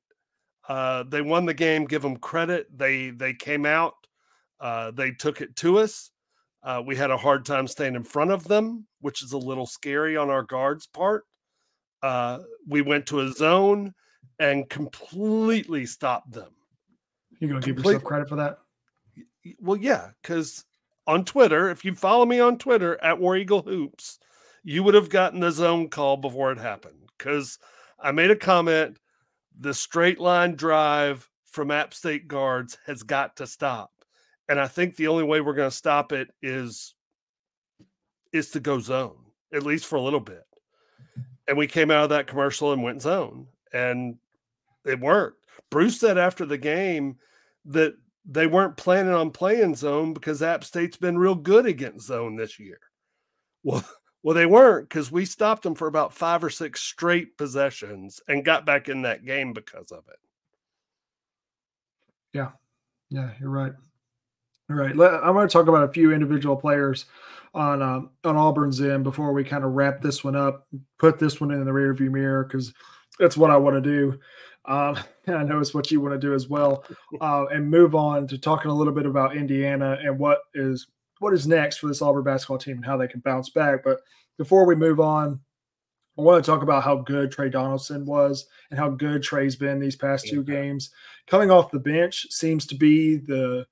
Uh, 0.68 1.04
they 1.04 1.22
won 1.22 1.46
the 1.46 1.54
game. 1.54 1.84
Give 1.84 2.02
them 2.02 2.16
credit. 2.16 2.66
They 2.76 3.10
they 3.10 3.34
came 3.34 3.66
out. 3.66 3.94
Uh, 4.58 4.90
they 4.90 5.12
took 5.12 5.40
it 5.40 5.54
to 5.56 5.78
us. 5.78 6.10
Uh, 6.62 6.82
we 6.84 6.96
had 6.96 7.10
a 7.10 7.16
hard 7.16 7.44
time 7.44 7.68
staying 7.68 7.94
in 7.94 8.02
front 8.02 8.32
of 8.32 8.44
them, 8.44 8.86
which 9.00 9.22
is 9.22 9.32
a 9.32 9.38
little 9.38 9.66
scary 9.66 10.16
on 10.16 10.30
our 10.30 10.42
guards' 10.42 10.86
part. 10.86 11.24
Uh, 12.02 12.40
we 12.66 12.82
went 12.82 13.06
to 13.06 13.20
a 13.20 13.30
zone 13.30 13.94
and 14.40 14.68
completely 14.68 15.86
stopped 15.86 16.32
them. 16.32 16.55
You're 17.40 17.50
going 17.50 17.62
to 17.62 17.66
give 17.66 17.84
yourself 17.84 18.04
credit 18.04 18.28
for 18.28 18.36
that? 18.36 18.58
Well, 19.60 19.76
yeah, 19.76 20.10
because 20.22 20.64
on 21.06 21.24
Twitter, 21.24 21.70
if 21.70 21.84
you 21.84 21.94
follow 21.94 22.26
me 22.26 22.40
on 22.40 22.58
Twitter 22.58 23.02
at 23.02 23.20
War 23.20 23.36
Eagle 23.36 23.62
Hoops, 23.62 24.18
you 24.64 24.82
would 24.82 24.94
have 24.94 25.08
gotten 25.08 25.40
the 25.40 25.52
zone 25.52 25.88
call 25.88 26.16
before 26.16 26.50
it 26.52 26.58
happened. 26.58 27.10
Because 27.16 27.58
I 28.00 28.12
made 28.12 28.30
a 28.30 28.36
comment 28.36 28.98
the 29.58 29.72
straight 29.72 30.20
line 30.20 30.54
drive 30.54 31.28
from 31.44 31.70
App 31.70 31.94
State 31.94 32.28
guards 32.28 32.76
has 32.86 33.02
got 33.02 33.36
to 33.36 33.46
stop. 33.46 33.90
And 34.48 34.60
I 34.60 34.68
think 34.68 34.96
the 34.96 35.08
only 35.08 35.24
way 35.24 35.40
we're 35.40 35.54
going 35.54 35.70
to 35.70 35.76
stop 35.76 36.12
it 36.12 36.28
is 36.42 36.94
is 38.32 38.50
to 38.50 38.60
go 38.60 38.78
zone, 38.78 39.16
at 39.52 39.62
least 39.62 39.86
for 39.86 39.96
a 39.96 40.02
little 40.02 40.20
bit. 40.20 40.44
And 41.48 41.56
we 41.56 41.66
came 41.66 41.90
out 41.90 42.04
of 42.04 42.10
that 42.10 42.26
commercial 42.26 42.72
and 42.72 42.82
went 42.82 43.00
zone, 43.00 43.46
and 43.72 44.18
it 44.84 45.00
worked. 45.00 45.45
Bruce 45.70 45.98
said 45.98 46.18
after 46.18 46.46
the 46.46 46.58
game 46.58 47.16
that 47.66 47.94
they 48.24 48.46
weren't 48.46 48.76
planning 48.76 49.12
on 49.12 49.30
playing 49.30 49.74
zone 49.74 50.12
because 50.12 50.42
App 50.42 50.64
State's 50.64 50.96
been 50.96 51.18
real 51.18 51.34
good 51.34 51.66
against 51.66 52.06
zone 52.06 52.36
this 52.36 52.58
year. 52.58 52.80
Well, 53.62 53.84
well, 54.22 54.34
they 54.34 54.46
weren't 54.46 54.88
because 54.88 55.12
we 55.12 55.24
stopped 55.24 55.62
them 55.62 55.74
for 55.74 55.86
about 55.86 56.12
five 56.12 56.42
or 56.42 56.50
six 56.50 56.80
straight 56.80 57.36
possessions 57.36 58.20
and 58.28 58.44
got 58.44 58.66
back 58.66 58.88
in 58.88 59.02
that 59.02 59.24
game 59.24 59.52
because 59.52 59.92
of 59.92 60.04
it. 60.08 60.18
Yeah, 62.32 62.50
yeah, 63.08 63.30
you're 63.40 63.50
right. 63.50 63.72
All 64.68 64.76
right, 64.76 64.90
I'm 64.90 64.96
going 64.96 65.46
to 65.46 65.52
talk 65.52 65.68
about 65.68 65.88
a 65.88 65.92
few 65.92 66.12
individual 66.12 66.56
players 66.56 67.06
on 67.54 67.80
um, 67.80 68.10
on 68.24 68.36
Auburn's 68.36 68.80
end 68.80 69.04
before 69.04 69.32
we 69.32 69.44
kind 69.44 69.64
of 69.64 69.72
wrap 69.72 70.02
this 70.02 70.24
one 70.24 70.34
up. 70.34 70.66
Put 70.98 71.20
this 71.20 71.40
one 71.40 71.52
in 71.52 71.64
the 71.64 71.70
rearview 71.70 72.10
mirror 72.10 72.42
because 72.42 72.74
that's 73.18 73.36
what 73.36 73.50
I 73.50 73.56
want 73.56 73.76
to 73.76 73.80
do. 73.80 74.18
Um, 74.66 74.98
I 75.28 75.42
know 75.42 75.60
it's 75.60 75.74
what 75.74 75.90
you 75.90 76.00
want 76.00 76.14
to 76.14 76.18
do 76.18 76.34
as 76.34 76.48
well. 76.48 76.84
Uh, 77.20 77.46
and 77.46 77.70
move 77.70 77.94
on 77.94 78.26
to 78.28 78.38
talking 78.38 78.70
a 78.70 78.74
little 78.74 78.92
bit 78.92 79.06
about 79.06 79.36
Indiana 79.36 79.98
and 80.02 80.18
what 80.18 80.38
is 80.54 80.86
what 81.18 81.32
is 81.32 81.46
next 81.46 81.78
for 81.78 81.86
this 81.86 82.02
Auburn 82.02 82.24
basketball 82.24 82.58
team 82.58 82.76
and 82.76 82.84
how 82.84 82.96
they 82.96 83.08
can 83.08 83.20
bounce 83.20 83.48
back. 83.50 83.82
But 83.82 84.00
before 84.36 84.66
we 84.66 84.74
move 84.74 85.00
on, 85.00 85.40
I 86.18 86.22
want 86.22 86.42
to 86.42 86.50
talk 86.50 86.62
about 86.62 86.82
how 86.82 86.96
good 86.96 87.30
Tre 87.30 87.48
Donaldson 87.48 88.06
was 88.06 88.46
and 88.70 88.78
how 88.78 88.90
good 88.90 89.22
Tre's 89.22 89.56
been 89.56 89.78
these 89.78 89.96
past 89.96 90.26
two 90.28 90.42
games. 90.42 90.90
Coming 91.26 91.50
off 91.50 91.70
the 91.70 91.78
bench 91.78 92.26
seems 92.30 92.66
to 92.66 92.74
be 92.74 93.16
the 93.16 93.66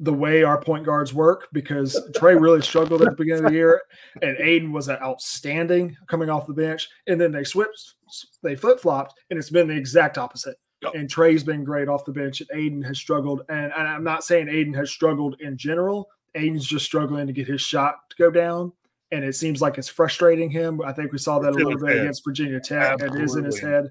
the 0.00 0.12
way 0.12 0.42
our 0.42 0.60
point 0.60 0.84
guards 0.84 1.12
work 1.12 1.48
because 1.52 2.00
Tre 2.16 2.34
really 2.34 2.62
struggled 2.62 3.02
at 3.02 3.10
the 3.10 3.16
beginning 3.16 3.44
of 3.44 3.50
the 3.50 3.56
year, 3.56 3.82
and 4.22 4.36
Aden 4.38 4.72
was 4.72 4.88
outstanding 4.88 5.96
coming 6.06 6.30
off 6.30 6.46
the 6.46 6.54
bench. 6.54 6.88
And 7.06 7.20
then 7.20 7.30
they 7.30 7.44
switched, 7.44 7.94
they 8.42 8.56
flip 8.56 8.80
flopped, 8.80 9.14
and 9.28 9.38
it's 9.38 9.50
been 9.50 9.68
the 9.68 9.76
exact 9.76 10.16
opposite. 10.16 10.56
Yep. 10.82 10.94
And 10.94 11.10
Tre's 11.10 11.44
been 11.44 11.62
great 11.62 11.88
off 11.88 12.06
the 12.06 12.12
bench, 12.12 12.40
and 12.40 12.48
Aden 12.58 12.82
has 12.82 12.98
struggled. 12.98 13.42
And, 13.50 13.70
and, 13.76 13.86
I'm 13.86 14.02
not 14.02 14.24
saying 14.24 14.48
Aden 14.48 14.72
has 14.74 14.90
struggled 14.90 15.38
in 15.40 15.58
general. 15.58 16.08
Aden's 16.34 16.66
just 16.66 16.86
struggling 16.86 17.26
to 17.26 17.34
get 17.34 17.46
his 17.46 17.60
shot 17.60 17.96
to 18.08 18.16
go 18.16 18.30
down, 18.30 18.72
and 19.12 19.22
it 19.22 19.34
seems 19.34 19.60
like 19.60 19.76
it's 19.76 19.88
frustrating 19.88 20.48
him. 20.48 20.80
I 20.80 20.94
think 20.94 21.12
we 21.12 21.18
saw 21.18 21.38
that 21.40 21.48
it's 21.48 21.56
a 21.56 21.60
little 21.60 21.78
bit 21.78 21.90
head. 21.90 21.98
against 21.98 22.24
Virginia 22.24 22.60
Tech. 22.60 22.92
Absolutely. 22.92 23.20
It 23.20 23.24
is 23.24 23.36
in 23.36 23.44
his 23.44 23.60
head, 23.60 23.90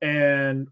and 0.00 0.68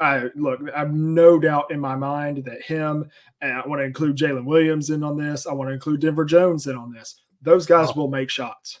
I 0.00 0.30
look, 0.34 0.60
I 0.74 0.80
have 0.80 0.92
no 0.92 1.38
doubt 1.38 1.70
in 1.70 1.78
my 1.78 1.94
mind 1.94 2.44
that 2.46 2.62
him 2.62 3.08
and 3.40 3.52
I 3.52 3.66
want 3.66 3.80
to 3.80 3.84
include 3.84 4.16
Jaylin 4.16 4.46
Williams 4.46 4.90
in 4.90 5.04
on 5.04 5.16
this. 5.16 5.46
I 5.46 5.52
want 5.52 5.68
to 5.68 5.74
include 5.74 6.00
Denver 6.00 6.24
Jones 6.24 6.66
in 6.66 6.76
on 6.76 6.92
this. 6.92 7.20
Those 7.42 7.66
guys 7.66 7.88
oh. 7.90 7.92
will 7.96 8.08
make 8.08 8.30
shots. 8.30 8.80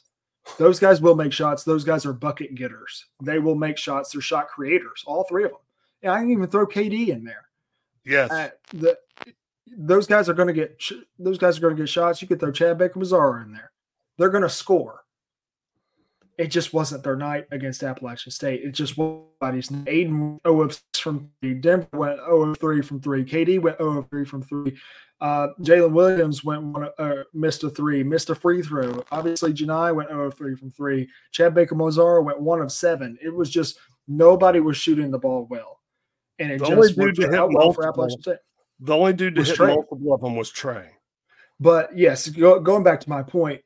Those 0.58 0.80
guys 0.80 1.00
will 1.00 1.14
make 1.14 1.32
shots. 1.32 1.62
Those 1.62 1.84
guys 1.84 2.06
are 2.06 2.12
bucket 2.12 2.54
getters. 2.54 3.06
They 3.22 3.38
will 3.38 3.54
make 3.54 3.76
shots. 3.76 4.10
They're 4.10 4.22
shot 4.22 4.48
creators. 4.48 5.04
All 5.06 5.24
three 5.24 5.44
of 5.44 5.50
them. 5.50 5.60
Yeah, 6.02 6.12
I 6.12 6.20
can 6.20 6.30
even 6.30 6.48
throw 6.48 6.66
KD 6.66 7.08
in 7.08 7.24
there. 7.24 7.44
Yes. 8.04 8.30
Uh, 8.30 8.50
the, 8.72 8.98
those 9.76 10.06
guys 10.06 10.28
are 10.28 10.34
going 10.34 10.48
to 10.48 10.54
get 10.54 10.82
those 11.18 11.38
guys 11.38 11.58
are 11.58 11.60
going 11.60 11.76
to 11.76 11.82
get 11.82 11.88
shots. 11.88 12.20
You 12.20 12.28
could 12.28 12.40
throw 12.40 12.50
Chad 12.50 12.78
Baker 12.78 12.98
Mazara 12.98 13.44
in 13.44 13.52
there. 13.52 13.70
They're 14.16 14.30
going 14.30 14.42
to 14.42 14.48
score 14.48 15.04
it 16.40 16.50
just 16.50 16.72
wasn't 16.72 17.04
their 17.04 17.16
night 17.16 17.44
against 17.50 17.82
Appalachian 17.82 18.32
State. 18.32 18.62
It 18.64 18.72
just 18.72 18.96
wasn't 18.96 19.86
Aden 19.86 20.40
0 20.46 20.62
of 20.62 20.72
6 20.72 20.98
from 20.98 21.30
3. 21.42 21.54
Denver 21.54 21.86
went 21.92 22.16
0 22.16 22.52
of 22.52 22.58
3 22.58 22.80
from 22.80 22.98
3. 23.02 23.24
KD 23.26 23.60
went 23.60 23.76
0 23.76 23.98
of 23.98 24.08
3 24.08 24.24
from 24.24 24.42
3. 24.44 24.74
Uh, 25.20 25.48
Jaylin 25.60 25.92
Williams 25.92 26.42
went 26.42 26.62
one, 26.62 26.88
uh, 26.96 27.24
missed 27.34 27.62
a 27.62 27.68
three, 27.68 28.02
missed 28.02 28.30
a 28.30 28.34
free 28.34 28.62
throw. 28.62 29.04
Obviously, 29.12 29.52
Johni 29.52 29.94
went 29.94 30.08
0 30.08 30.28
of 30.28 30.34
3 30.34 30.56
from 30.56 30.70
3. 30.70 31.06
Chad 31.30 31.54
Baker 31.54 31.74
Mazara 31.74 32.24
went 32.24 32.40
1 32.40 32.62
of 32.62 32.72
7. 32.72 33.18
It 33.22 33.34
was 33.34 33.50
just 33.50 33.78
nobody 34.08 34.60
was 34.60 34.78
shooting 34.78 35.10
the 35.10 35.18
ball 35.18 35.46
well. 35.50 35.78
And 36.38 36.52
it 36.52 36.60
the 36.60 36.64
just 36.64 36.72
only 36.72 37.12
dude 37.12 37.16
to 37.16 37.30
hit 37.30 37.48
well 37.50 37.74
for 37.74 37.86
Appalachian 37.86 38.22
State. 38.22 38.38
The 38.80 38.96
only 38.96 39.12
dude 39.12 39.34
to 39.34 39.44
hit 39.44 39.56
Tre. 39.56 39.74
multiple 39.74 40.14
of 40.14 40.22
them 40.22 40.36
was 40.36 40.48
Tre. 40.48 40.86
But 41.60 41.98
yes, 41.98 42.30
go, 42.30 42.58
going 42.60 42.82
back 42.82 43.00
to 43.00 43.10
my 43.10 43.22
point, 43.22 43.60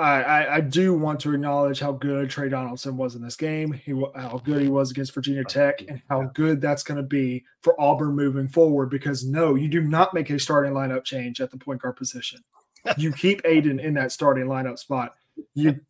I, 0.00 0.56
I, 0.56 0.60
do 0.60 0.94
want 0.94 1.20
to 1.20 1.34
acknowledge 1.34 1.80
how 1.80 1.92
good 1.92 2.30
Tre 2.30 2.48
Donaldson 2.48 2.96
was 2.96 3.16
in 3.16 3.22
this 3.22 3.36
game. 3.36 3.72
He 3.72 3.92
how 4.14 4.40
good 4.44 4.62
he 4.62 4.68
was 4.68 4.90
against 4.90 5.12
Virginia 5.14 5.44
Tech, 5.44 5.82
and 5.88 6.00
how 6.08 6.22
good 6.34 6.60
that's 6.60 6.82
going 6.82 6.96
to 6.96 7.02
be 7.02 7.44
for 7.62 7.78
Auburn 7.80 8.14
moving 8.14 8.48
forward. 8.48 8.88
Because 8.88 9.24
no, 9.24 9.54
you 9.54 9.68
do 9.68 9.82
not 9.82 10.14
make 10.14 10.30
a 10.30 10.38
starting 10.38 10.72
lineup 10.72 11.04
change 11.04 11.40
at 11.40 11.50
the 11.50 11.58
point 11.58 11.82
guard 11.82 11.96
position. 11.96 12.40
You 12.96 13.12
keep 13.16 13.42
Aden 13.44 13.78
in 13.78 13.94
that 13.94 14.12
starting 14.12 14.46
lineup 14.46 14.78
spot. 14.78 15.14
You 15.54 15.80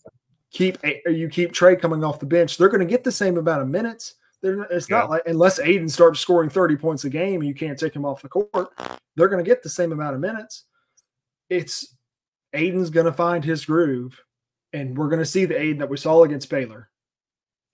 keep 0.50 0.78
you 1.06 1.28
keep 1.28 1.52
Tre 1.52 1.76
coming 1.76 2.02
off 2.02 2.20
the 2.20 2.26
bench. 2.26 2.56
They're 2.56 2.68
going 2.68 2.80
to 2.80 2.86
get 2.86 3.04
the 3.04 3.12
same 3.12 3.38
amount 3.38 3.62
of 3.62 3.68
minutes. 3.68 4.14
They're, 4.42 4.62
it's 4.62 4.88
yeah. 4.88 5.00
not 5.00 5.10
like 5.10 5.22
unless 5.26 5.58
Aden 5.58 5.88
starts 5.88 6.20
scoring 6.20 6.50
thirty 6.50 6.76
points 6.76 7.04
a 7.04 7.10
game, 7.10 7.42
you 7.42 7.54
can't 7.54 7.78
take 7.78 7.94
him 7.94 8.04
off 8.04 8.22
the 8.22 8.28
court. 8.28 8.70
They're 9.16 9.28
going 9.28 9.44
to 9.44 9.48
get 9.48 9.62
the 9.62 9.68
same 9.68 9.92
amount 9.92 10.14
of 10.14 10.20
minutes. 10.20 10.64
It's 11.48 11.94
Aden's 12.52 12.90
going 12.90 13.06
to 13.06 13.12
find 13.12 13.44
his 13.44 13.64
groove, 13.64 14.20
and 14.72 14.96
we're 14.96 15.08
going 15.08 15.20
to 15.20 15.26
see 15.26 15.44
the 15.44 15.60
Aden 15.60 15.78
that 15.78 15.90
we 15.90 15.96
saw 15.96 16.24
against 16.24 16.50
Baylor, 16.50 16.88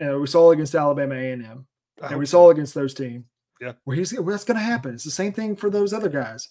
and 0.01 0.21
we 0.21 0.27
saw 0.27 0.51
against 0.51 0.75
Alabama 0.75 1.15
A 1.15 1.33
and 1.33 1.45
M, 1.45 1.67
and 2.03 2.19
we 2.19 2.27
saw 2.27 2.51
against 2.51 2.75
those 2.75 2.95
teams. 2.95 3.25
Yeah, 3.61 3.73
where 3.85 3.97
he's 3.97 4.13
where 4.13 4.35
that's 4.35 4.45
going 4.45 4.59
to 4.59 4.65
happen. 4.65 4.95
It's 4.95 5.05
the 5.05 5.11
same 5.11 5.33
thing 5.33 5.57
for 5.57 5.71
those 5.71 5.95
other 5.95 6.11
guys, 6.11 6.49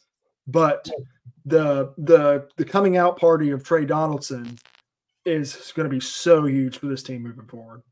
but 0.48 0.90
the 1.46 1.94
the 2.00 2.48
the 2.58 2.66
coming 2.66 2.98
out 2.98 3.20
party 3.20 3.52
of 3.52 3.64
Tre 3.64 3.86
Donaldson 3.86 4.58
is 5.24 5.72
going 5.76 5.88
to 5.88 5.96
be 5.96 6.00
so 6.00 6.46
huge 6.46 6.80
for 6.80 6.88
this 6.88 7.04
team 7.04 7.22
moving 7.22 7.46
forward. 7.46 7.84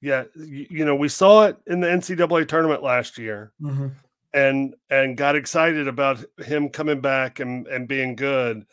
Yeah, 0.00 0.24
you, 0.34 0.66
you 0.68 0.84
know 0.84 0.96
we 0.96 1.08
saw 1.08 1.44
it 1.44 1.58
in 1.68 1.80
the 1.80 1.86
NCAA 1.86 2.48
tournament 2.48 2.82
last 2.82 3.18
year. 3.18 3.52
Mm-hmm 3.62 3.88
and 4.32 4.74
and 4.90 5.16
got 5.16 5.36
excited 5.36 5.88
about 5.88 6.24
him 6.44 6.68
coming 6.68 7.00
back 7.00 7.40
and 7.40 7.66
and 7.66 7.88
being 7.88 8.14
good 8.14 8.64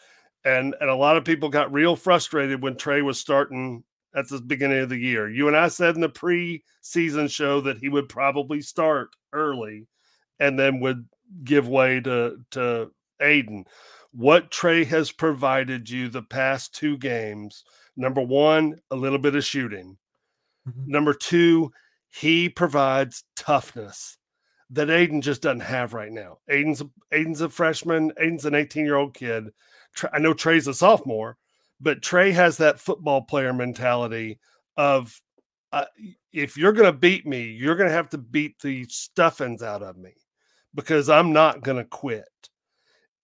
and 0.48 0.76
and 0.80 0.90
a 0.90 0.96
lot 0.96 1.18
of 1.18 1.26
people 1.26 1.50
got 1.50 1.74
real 1.74 1.96
frustrated 1.96 2.62
when 2.62 2.78
Tre 2.78 3.02
was 3.02 3.20
starting 3.20 3.84
at 4.16 4.30
the 4.30 4.40
beginning 4.40 4.80
of 4.80 4.90
the 4.90 4.98
year. 4.98 5.30
You 5.30 5.48
and 5.48 5.58
I 5.58 5.68
said 5.68 5.96
in 5.96 6.02
the 6.02 6.10
pre-season 6.10 7.28
show 7.28 7.62
that 7.62 7.78
he 7.78 7.90
would 7.90 8.08
probably 8.08 8.62
start 8.62 9.10
early 9.34 9.88
and 10.40 10.58
then 10.58 10.80
would 10.80 11.06
give 11.44 11.68
way 11.68 12.00
to 12.02 12.38
to 12.52 12.92
Aden. 13.22 13.66
What 14.12 14.50
Tre 14.50 14.86
has 14.86 15.12
provided 15.12 15.90
you 15.90 16.08
the 16.08 16.24
past 16.24 16.74
two 16.74 16.98
games, 16.98 17.64
number 17.98 18.22
one, 18.22 18.80
a 18.90 18.96
little 18.96 19.20
bit 19.20 19.36
of 19.36 19.44
shooting. 19.44 19.98
Mm-hmm. 20.68 20.92
Number 20.92 21.14
two, 21.14 21.72
he 22.10 22.48
provides 22.48 23.26
toughness 23.36 24.18
that 24.70 24.90
Aden 24.90 25.22
just 25.22 25.42
doesn't 25.42 25.60
have 25.60 25.94
right 25.94 26.12
now. 26.12 26.38
Aiden's 26.50 26.84
Aden's 27.12 27.42
a 27.42 27.50
freshman. 27.50 28.14
Aden's 28.18 28.46
an 28.46 28.56
18 28.56 28.86
year 28.86 28.96
old 28.96 29.14
kid 29.14 29.50
I 30.14 30.20
know 30.20 30.34
Tre's 30.34 30.68
a 30.68 30.74
sophomore, 30.74 31.38
but 31.80 32.02
Tre 32.02 32.32
has 32.32 32.58
that 32.58 32.80
football 32.80 33.22
player 33.22 33.54
mentality 33.54 34.40
of 34.78 35.22
uh, 35.72 35.86
if 36.32 36.58
you're 36.58 36.72
going 36.72 36.92
to 36.92 36.98
beat 36.98 37.26
me, 37.26 37.44
you're 37.44 37.76
going 37.76 37.90
to 37.90 37.96
have 37.96 38.10
to 38.10 38.18
beat 38.18 38.60
the 38.62 38.86
stuffings 38.86 39.62
out 39.62 39.84
of 39.84 39.98
me 39.98 40.14
because 40.74 41.10
I'm 41.10 41.34
not 41.34 41.62
going 41.62 41.78
to 41.78 41.84
quit. 41.84 42.26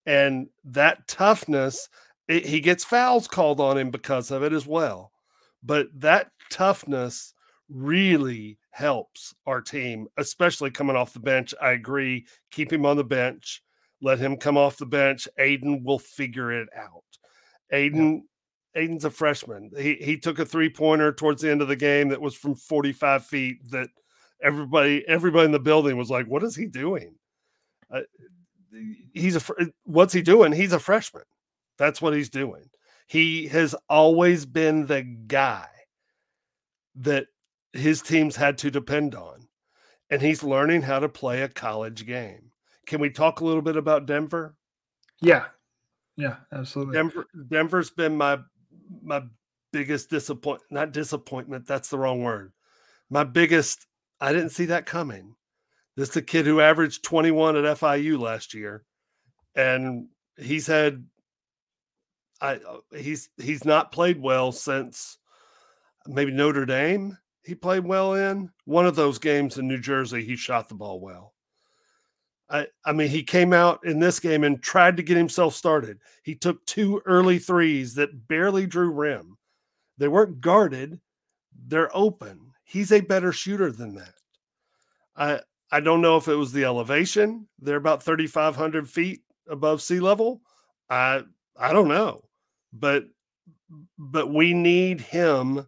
And 0.06 0.48
that 0.64 1.06
toughness, 1.08 1.88
it, 2.28 2.44
he 2.44 2.60
gets 2.60 2.84
fouls 2.84 3.26
called 3.26 3.60
on 3.60 3.78
him 3.78 3.90
because 3.90 4.30
of 4.30 4.42
it 4.42 4.52
as 4.52 4.66
well. 4.66 5.12
But 5.62 5.88
that 5.94 6.30
toughness 6.50 7.32
really 7.70 8.58
helps 8.70 9.34
our 9.46 9.62
team, 9.62 10.08
especially 10.18 10.70
coming 10.70 10.96
off 10.96 11.14
the 11.14 11.20
bench. 11.20 11.54
I 11.62 11.70
agree. 11.70 12.26
Keep 12.50 12.72
him 12.72 12.84
on 12.84 12.96
the 12.96 13.04
bench. 13.04 13.62
Let 14.04 14.18
him 14.18 14.36
come 14.36 14.58
off 14.58 14.76
the 14.76 14.84
bench. 14.84 15.26
Aden 15.38 15.82
will 15.82 15.98
figure 15.98 16.52
it 16.52 16.68
out. 16.76 17.04
Aden, 17.72 18.22
yeah. 18.74 18.82
Aden's 18.82 19.06
a 19.06 19.10
freshman. 19.10 19.70
He 19.78 19.94
he 19.94 20.18
took 20.18 20.38
a 20.38 20.44
three 20.44 20.68
pointer 20.68 21.10
towards 21.10 21.40
the 21.40 21.50
end 21.50 21.62
of 21.62 21.68
the 21.68 21.76
game 21.76 22.10
that 22.10 22.20
was 22.20 22.34
from 22.34 22.54
45 22.54 23.24
feet 23.24 23.70
that 23.70 23.88
everybody 24.42 25.08
everybody 25.08 25.46
in 25.46 25.52
the 25.52 25.58
building 25.58 25.96
was 25.96 26.10
like, 26.10 26.26
"What 26.26 26.42
is 26.42 26.54
he 26.54 26.66
doing?" 26.66 27.14
Uh, 27.90 28.02
he's 29.14 29.36
a 29.36 29.42
what's 29.84 30.12
he 30.12 30.20
doing? 30.20 30.52
He's 30.52 30.74
a 30.74 30.78
freshman. 30.78 31.24
That's 31.78 32.02
what 32.02 32.12
he's 32.14 32.28
doing. 32.28 32.68
He 33.06 33.48
has 33.48 33.74
always 33.88 34.44
been 34.44 34.84
the 34.84 35.02
guy 35.02 35.68
that 36.96 37.28
his 37.72 38.02
teams 38.02 38.36
had 38.36 38.58
to 38.58 38.70
depend 38.70 39.14
on, 39.14 39.48
and 40.10 40.20
he's 40.20 40.42
learning 40.42 40.82
how 40.82 40.98
to 40.98 41.08
play 41.08 41.40
a 41.40 41.48
college 41.48 42.04
game. 42.04 42.50
Can 42.86 43.00
we 43.00 43.10
talk 43.10 43.40
a 43.40 43.44
little 43.44 43.62
bit 43.62 43.76
about 43.76 44.06
Denver? 44.06 44.56
Yeah. 45.20 45.46
Yeah, 46.16 46.36
absolutely. 46.52 46.94
Denver 46.94 47.26
Denver's 47.48 47.90
been 47.90 48.16
my 48.16 48.38
my 49.02 49.22
biggest 49.72 50.10
disappointment, 50.10 50.70
not 50.70 50.92
disappointment, 50.92 51.66
that's 51.66 51.88
the 51.88 51.98
wrong 51.98 52.22
word. 52.22 52.52
My 53.10 53.24
biggest 53.24 53.86
I 54.20 54.32
didn't 54.32 54.50
see 54.50 54.66
that 54.66 54.86
coming. 54.86 55.34
This 55.96 56.10
is 56.10 56.16
a 56.16 56.22
kid 56.22 56.46
who 56.46 56.60
averaged 56.60 57.04
21 57.04 57.56
at 57.56 57.78
FIU 57.78 58.18
last 58.18 58.54
year 58.54 58.84
and 59.54 60.08
he's 60.36 60.66
had 60.66 61.04
I 62.40 62.54
uh, 62.54 62.78
he's 62.96 63.28
he's 63.36 63.64
not 63.64 63.92
played 63.92 64.20
well 64.20 64.52
since 64.52 65.18
maybe 66.06 66.32
Notre 66.32 66.66
Dame. 66.66 67.16
He 67.44 67.54
played 67.54 67.84
well 67.84 68.14
in 68.14 68.50
one 68.64 68.86
of 68.86 68.96
those 68.96 69.18
games 69.18 69.58
in 69.58 69.68
New 69.68 69.78
Jersey. 69.78 70.24
He 70.24 70.36
shot 70.36 70.68
the 70.68 70.74
ball 70.74 71.00
well. 71.00 71.33
I, 72.54 72.68
I 72.84 72.92
mean, 72.92 73.08
he 73.08 73.24
came 73.24 73.52
out 73.52 73.84
in 73.84 73.98
this 73.98 74.20
game 74.20 74.44
and 74.44 74.62
tried 74.62 74.96
to 74.96 75.02
get 75.02 75.16
himself 75.16 75.56
started. 75.56 75.98
He 76.22 76.36
took 76.36 76.64
two 76.66 77.02
early 77.04 77.40
threes 77.40 77.96
that 77.96 78.28
barely 78.28 78.64
drew 78.64 78.92
rim. 78.92 79.36
They 79.98 80.06
weren't 80.06 80.40
guarded, 80.40 81.00
they're 81.66 81.94
open. 81.96 82.52
He's 82.62 82.92
a 82.92 83.00
better 83.00 83.32
shooter 83.32 83.72
than 83.72 83.96
that. 83.96 84.14
I 85.16 85.40
I 85.72 85.80
don't 85.80 86.00
know 86.00 86.16
if 86.16 86.28
it 86.28 86.36
was 86.36 86.52
the 86.52 86.64
elevation. 86.64 87.48
They're 87.58 87.76
about 87.76 88.04
3,500 88.04 88.88
feet 88.88 89.22
above 89.48 89.82
sea 89.82 89.98
level. 89.98 90.40
I 90.88 91.22
I 91.56 91.72
don't 91.72 91.88
know, 91.88 92.22
but 92.72 93.06
but 93.98 94.32
we 94.32 94.54
need 94.54 95.00
him 95.00 95.66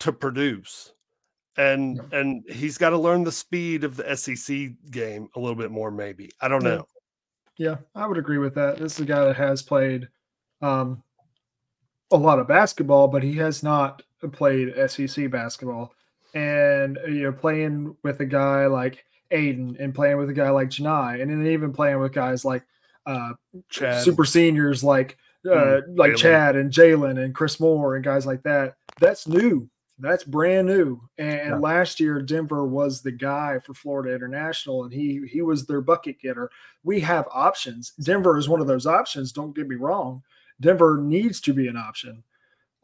to 0.00 0.12
produce 0.12 0.92
and 1.56 1.96
yeah. 1.96 2.18
and 2.18 2.44
he's 2.48 2.78
got 2.78 2.90
to 2.90 2.98
learn 2.98 3.24
the 3.24 3.32
speed 3.32 3.84
of 3.84 3.96
the 3.96 4.16
SEC 4.16 4.70
game 4.90 5.28
a 5.36 5.40
little 5.40 5.56
bit 5.56 5.70
more. 5.70 5.90
Maybe 5.90 6.30
I 6.40 6.48
don't 6.48 6.64
know. 6.64 6.86
Yeah, 7.58 7.76
I 7.94 8.06
would 8.06 8.18
agree 8.18 8.38
with 8.38 8.54
that. 8.54 8.78
This 8.78 8.94
is 8.94 9.00
a 9.00 9.04
guy 9.04 9.24
that 9.24 9.36
has 9.36 9.62
played 9.62 10.08
um, 10.62 11.02
a 12.10 12.16
lot 12.16 12.38
of 12.38 12.48
basketball, 12.48 13.08
but 13.08 13.22
he 13.22 13.36
has 13.36 13.62
not 13.62 14.02
played 14.32 14.74
SEC 14.88 15.30
basketball. 15.30 15.92
And 16.34 16.98
you 17.06 17.24
know, 17.24 17.32
playing 17.32 17.94
with 18.02 18.20
a 18.20 18.26
guy 18.26 18.66
like 18.66 19.04
Aden, 19.30 19.76
and 19.78 19.94
playing 19.94 20.16
with 20.16 20.30
a 20.30 20.34
guy 20.34 20.48
like 20.48 20.70
Johni, 20.70 21.20
and 21.20 21.30
then 21.30 21.46
even 21.46 21.72
playing 21.72 22.00
with 22.00 22.12
guys 22.12 22.44
like 22.44 22.64
uh, 23.04 23.32
Chad. 23.68 24.02
super 24.02 24.24
seniors 24.24 24.82
like 24.82 25.18
uh, 25.46 25.50
mm, 25.50 25.98
like 25.98 26.12
Jaylin. 26.12 26.16
Chad 26.16 26.56
and 26.56 26.70
Jaylin 26.70 27.22
and 27.22 27.34
Chris 27.34 27.60
Moore 27.60 27.96
and 27.96 28.04
guys 28.04 28.24
like 28.24 28.42
that. 28.44 28.76
That's 28.98 29.28
new 29.28 29.68
that's 30.02 30.24
brand 30.24 30.66
new. 30.66 31.00
And, 31.18 31.48
yeah. 31.48 31.56
last 31.56 32.00
year, 32.00 32.20
Denver 32.20 32.66
was 32.66 33.00
the 33.00 33.12
guy 33.12 33.58
for 33.58 33.74
Florida 33.74 34.14
International, 34.14 34.84
and 34.84 34.92
he 34.92 35.26
he 35.30 35.42
was 35.42 35.66
their 35.66 35.80
bucket 35.80 36.20
getter. 36.20 36.50
We 36.82 37.00
have 37.00 37.26
options. 37.30 37.92
Denver 38.02 38.36
is 38.36 38.48
one 38.48 38.60
of 38.60 38.66
those 38.66 38.86
options. 38.86 39.32
Don't 39.32 39.54
get 39.54 39.68
me 39.68 39.76
wrong. 39.76 40.22
Denver 40.60 40.98
needs 41.00 41.40
to 41.42 41.52
be 41.52 41.68
an 41.68 41.76
option. 41.76 42.22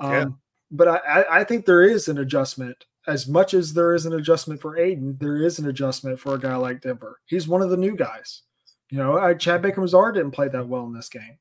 Um, 0.01 0.13
yeah. 0.13 0.27
But 0.71 0.89
I, 0.89 1.25
I 1.31 1.45
think 1.45 1.65
there 1.65 1.83
is 1.83 2.09
an 2.09 2.19
adjustment. 2.19 2.85
As 3.07 3.27
much 3.27 3.55
as 3.55 3.73
there 3.73 3.95
is 3.95 4.05
an 4.05 4.13
adjustment 4.13 4.61
for 4.61 4.77
Aden, 4.77 5.17
there 5.19 5.39
is 5.39 5.59
an 5.59 5.69
adjustment 5.69 6.21
for 6.21 6.35
a 6.35 6.39
guy 6.39 6.57
like 6.57 6.83
Denver. 6.83 7.21
He's 7.25 7.49
one 7.49 7.63
of 7.63 7.71
the 7.71 7.77
new 7.77 7.97
guys. 7.97 8.43
You 8.91 8.99
know, 8.99 9.19
I, 9.19 9.35
Chad 9.35 9.63
Baker 9.63 9.81
Mazara 9.81 10.13
didn't 10.13 10.33
play 10.33 10.49
that 10.49 10.69
well 10.69 10.85
in 10.85 10.93
this 10.93 11.09
game. 11.09 11.39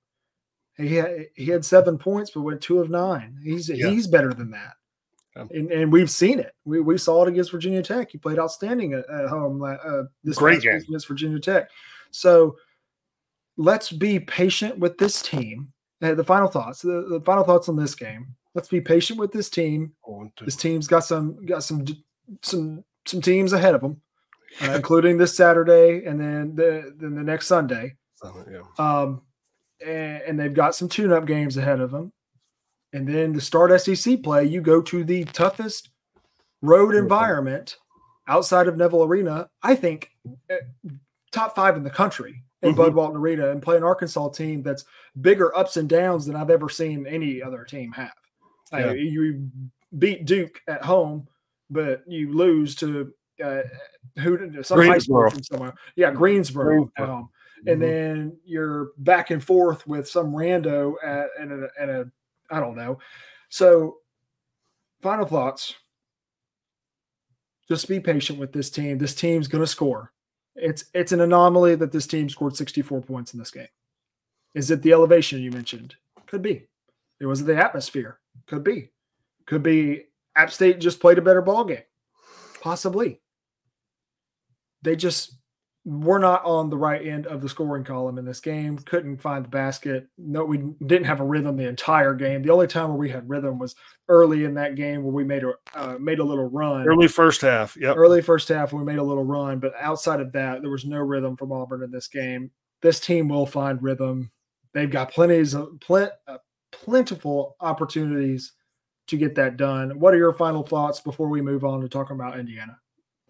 He 0.78 0.96
had, 0.96 1.28
he 1.36 1.48
had 1.48 1.66
seven 1.66 1.98
points, 1.98 2.32
but 2.32 2.42
went 2.42 2.62
two 2.62 2.80
of 2.80 2.90
nine. 2.90 3.38
He's 3.44 3.68
yeah. 3.68 3.90
he's 3.90 4.08
better 4.08 4.34
than 4.34 4.52
that. 4.52 4.76
And, 5.52 5.72
and, 5.72 5.92
we've 5.92 6.10
seen 6.10 6.40
it. 6.40 6.54
We, 6.66 6.80
we 6.80 6.98
saw 6.98 7.24
it 7.24 7.30
against 7.30 7.52
Virginia 7.52 7.82
Tech. 7.82 8.12
He 8.12 8.18
played 8.18 8.40
outstanding 8.40 8.94
at, 8.94 9.10
at 9.10 9.28
home 9.28 9.64
uh, 9.64 10.04
this 10.24 10.38
great 10.38 10.62
game 10.62 10.76
against 10.76 11.08
Virginia 11.08 11.40
Tech. 11.40 11.70
So 12.12 12.58
let's 13.58 13.92
be 13.92 14.20
patient 14.20 14.78
with 14.80 14.98
this 14.98 15.22
team. 15.22 15.74
Uh, 16.02 16.14
the 16.14 16.24
final 16.24 16.48
thoughts. 16.48 16.82
The, 16.82 17.08
the, 17.10 17.22
final 17.22 17.44
thoughts 17.44 17.70
on 17.70 17.76
this 17.76 17.96
game. 17.96 18.36
Let's 18.54 18.68
be 18.68 18.82
patient 18.82 19.20
with 19.20 19.32
this 19.32 19.50
team. 19.50 19.94
This 20.46 20.56
team's 20.56 20.88
got 20.88 21.02
some 21.02 21.46
got 21.46 21.64
some 21.64 21.86
some 22.42 22.84
some 23.06 23.22
teams 23.22 23.54
ahead 23.54 23.76
of 23.76 23.82
them, 23.82 24.02
uh, 24.62 24.72
including 24.72 25.18
this 25.18 25.36
Saturday 25.36 26.06
and 26.06 26.20
then 26.20 26.56
the 26.56 26.94
then 26.98 27.16
the 27.16 27.24
next 27.24 27.48
Sunday. 27.48 27.96
yeah. 28.24 28.62
Um, 28.80 29.22
and, 29.86 30.22
and 30.24 30.40
they've 30.40 30.54
got 30.54 30.76
some 30.76 30.90
tune-up 30.90 31.26
games 31.26 31.58
ahead 31.58 31.80
of 31.80 31.92
them. 31.92 32.12
And 32.94 33.08
then 33.08 33.34
to 33.34 33.42
start 33.42 33.80
SEC 33.82 34.24
play, 34.24 34.46
you 34.46 34.62
go 34.62 34.82
to 34.82 35.04
the 35.04 35.26
toughest 35.26 35.90
road 36.62 36.96
environment 36.96 37.78
outside 38.28 38.68
of 38.68 38.78
Neville 38.78 39.04
Arena. 39.04 39.50
I 39.62 39.76
think 39.76 40.10
eh, 40.50 40.58
top 41.32 41.56
five 41.56 41.76
in 41.76 41.84
the 41.84 41.90
country 41.90 42.44
in 42.62 42.70
mm-hmm. 42.70 42.78
Bud 42.78 42.96
Walton 42.96 43.18
Arena 43.18 43.52
and 43.52 43.62
play 43.62 43.78
an 43.78 43.84
Arkansas 43.84 44.30
team 44.30 44.64
that's 44.64 44.86
bigger 45.22 45.56
ups 45.56 45.78
and 45.78 45.88
downs 45.88 46.26
than 46.26 46.36
I've 46.36 46.50
ever 46.50 46.70
seen 46.70 47.06
any 47.06 47.42
other 47.42 47.64
team 47.64 47.92
have. 47.92 48.14
Yeah. 48.72 48.92
You 48.92 49.50
beat 49.98 50.26
Duke 50.26 50.60
at 50.68 50.84
home, 50.84 51.28
but 51.70 52.04
you 52.08 52.34
lose 52.34 52.76
to 52.76 53.14
uh, 53.44 53.62
who 54.20 54.64
some 54.64 54.82
high 54.82 54.98
school 54.98 55.30
from 55.30 55.44
somewhere. 55.44 55.74
Yeah, 55.96 56.12
Greensboro, 56.12 56.66
Greensboro. 56.66 56.92
at 56.98 57.10
home. 57.10 57.30
Mm-hmm. 57.60 57.70
And 57.70 57.82
then 57.82 58.38
you're 58.46 58.90
back 58.98 59.32
and 59.32 59.44
forth 59.44 59.86
with 59.88 60.08
some 60.08 60.32
rando 60.32 60.96
at, 61.04 61.28
at, 61.40 61.48
a, 61.50 61.68
at 61.80 61.90
a 61.90 62.12
I 62.50 62.60
don't 62.60 62.76
know. 62.76 63.00
So, 63.50 63.98
final 65.02 65.26
thoughts. 65.26 65.76
Just 67.68 67.88
be 67.88 68.00
patient 68.00 68.40
with 68.40 68.54
this 68.54 68.70
team. 68.70 68.98
This 68.98 69.14
team's 69.14 69.48
going 69.48 69.64
to 69.64 69.68
score. 69.68 70.14
It's 70.56 70.86
it's 70.94 71.12
an 71.12 71.22
anomaly 71.22 71.76
that 71.76 71.92
this 71.92 72.08
team 72.08 72.30
scored 72.30 72.56
64 72.56 73.02
points 73.02 73.34
in 73.34 73.40
this 73.40 73.52
game. 73.52 73.68
Is 74.56 74.72
it 74.72 74.82
the 74.82 74.94
elevation 74.94 75.42
you 75.42 75.52
mentioned? 75.52 75.96
Could 76.26 76.42
be. 76.42 76.66
It 77.20 77.26
was 77.26 77.44
the 77.44 77.56
atmosphere. 77.58 78.20
Could 78.48 78.64
be. 78.64 78.92
Could 79.46 79.64
be 79.64 80.06
App 80.36 80.52
State 80.52 80.80
just 80.80 81.00
played 81.00 81.18
a 81.18 81.22
better 81.22 81.42
ball 81.42 81.64
game. 81.64 81.84
Possibly. 82.62 83.22
They 84.82 84.96
just 84.96 85.36
we're 85.88 86.20
not 86.20 86.44
on 86.44 86.70
the 86.70 86.78
right 86.78 87.08
end 87.08 87.28
of 87.28 87.42
the 87.42 87.48
scoring 87.48 87.86
column 87.86 88.18
in 88.18 88.26
this 88.26 88.42
game. 88.42 88.78
Couldn't 88.78 89.22
find 89.22 89.46
the 89.46 89.50
basket. 89.50 90.06
No, 90.18 90.44
we 90.44 90.58
didn't 90.86 91.06
have 91.06 91.22
a 91.22 91.26
rhythm 91.26 91.56
the 91.56 91.66
entire 91.66 92.14
game. 92.14 92.42
The 92.42 92.50
only 92.50 92.68
time 92.68 92.90
where 92.90 92.98
we 92.98 93.10
had 93.10 93.30
rhythm 93.30 93.58
was 93.58 93.74
early 94.10 94.44
in 94.44 94.54
that 94.56 94.76
game 94.76 95.02
where 95.02 95.14
we 95.14 95.24
made 95.24 95.46
a 95.46 95.54
uh, 95.76 95.98
made 95.98 96.20
a 96.20 96.26
little 96.26 96.50
run. 96.50 96.86
Early 96.86 97.08
first 97.08 97.40
half, 97.40 97.78
yeah. 97.80 97.94
Early 97.94 98.22
first 98.22 98.50
half, 98.50 98.74
we 98.74 98.84
made 98.84 98.98
a 98.98 99.04
little 99.04 99.24
run, 99.24 99.60
but 99.60 99.72
outside 99.80 100.20
of 100.20 100.34
that, 100.34 100.62
there 100.62 100.70
was 100.70 100.84
no 100.84 100.98
rhythm 100.98 101.38
from 101.38 101.54
Auburn 101.54 101.84
in 101.84 101.90
this 101.90 102.10
game. 102.10 102.52
This 102.82 103.00
team 103.00 103.30
will 103.30 103.46
find 103.46 103.82
rhythm. 103.82 104.30
They've 104.74 104.92
got 104.92 105.14
plenty 105.14 105.40
of 105.40 105.80
plenty, 105.80 106.12
uh, 106.28 106.40
plentiful 106.74 107.56
opportunities 107.62 108.52
to 109.08 109.16
get 109.16 109.36
that 109.36 109.56
done. 109.56 109.98
What 109.98 110.14
are 110.14 110.18
your 110.18 110.34
final 110.34 110.64
thoughts 110.64 111.00
before 111.00 111.30
we 111.30 111.42
move 111.42 111.64
on 111.64 111.80
to 111.80 111.88
talking 111.88 112.18
about 112.18 112.38
Indiana? 112.38 112.78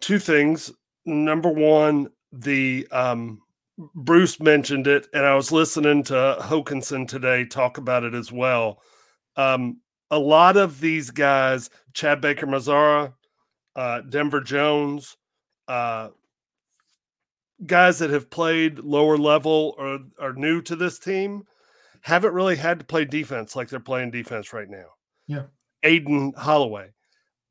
Two 0.00 0.18
things. 0.18 0.72
Number 1.06 1.50
one, 1.50 2.10
the 2.32 2.86
um, 2.90 3.40
Bruce 3.94 4.40
mentioned 4.40 4.86
it, 4.86 5.06
and 5.12 5.24
I 5.24 5.34
was 5.34 5.52
listening 5.52 6.02
to 6.04 6.36
Hokanson 6.40 7.06
today 7.06 7.44
talk 7.44 7.78
about 7.78 8.04
it 8.04 8.14
as 8.14 8.32
well. 8.32 8.82
Um, 9.36 9.80
a 10.10 10.18
lot 10.18 10.56
of 10.56 10.80
these 10.80 11.10
guys, 11.10 11.70
Chad 11.92 12.20
Baker 12.20 12.46
Mazara, 12.46 13.12
uh, 13.76 14.00
Denver 14.00 14.40
Jones, 14.40 15.16
uh, 15.68 16.08
guys 17.66 17.98
that 17.98 18.10
have 18.10 18.30
played 18.30 18.78
lower 18.78 19.16
level 19.16 19.74
or 19.78 20.00
are 20.20 20.32
new 20.32 20.60
to 20.62 20.74
this 20.74 20.98
team, 20.98 21.44
haven't 22.00 22.34
really 22.34 22.56
had 22.56 22.78
to 22.78 22.84
play 22.84 23.04
defense 23.04 23.54
like 23.54 23.68
they're 23.68 23.80
playing 23.80 24.10
defense 24.10 24.52
right 24.52 24.68
now. 24.68 24.86
Yeah. 25.26 25.44
Aden 25.82 26.32
Holloway, 26.36 26.90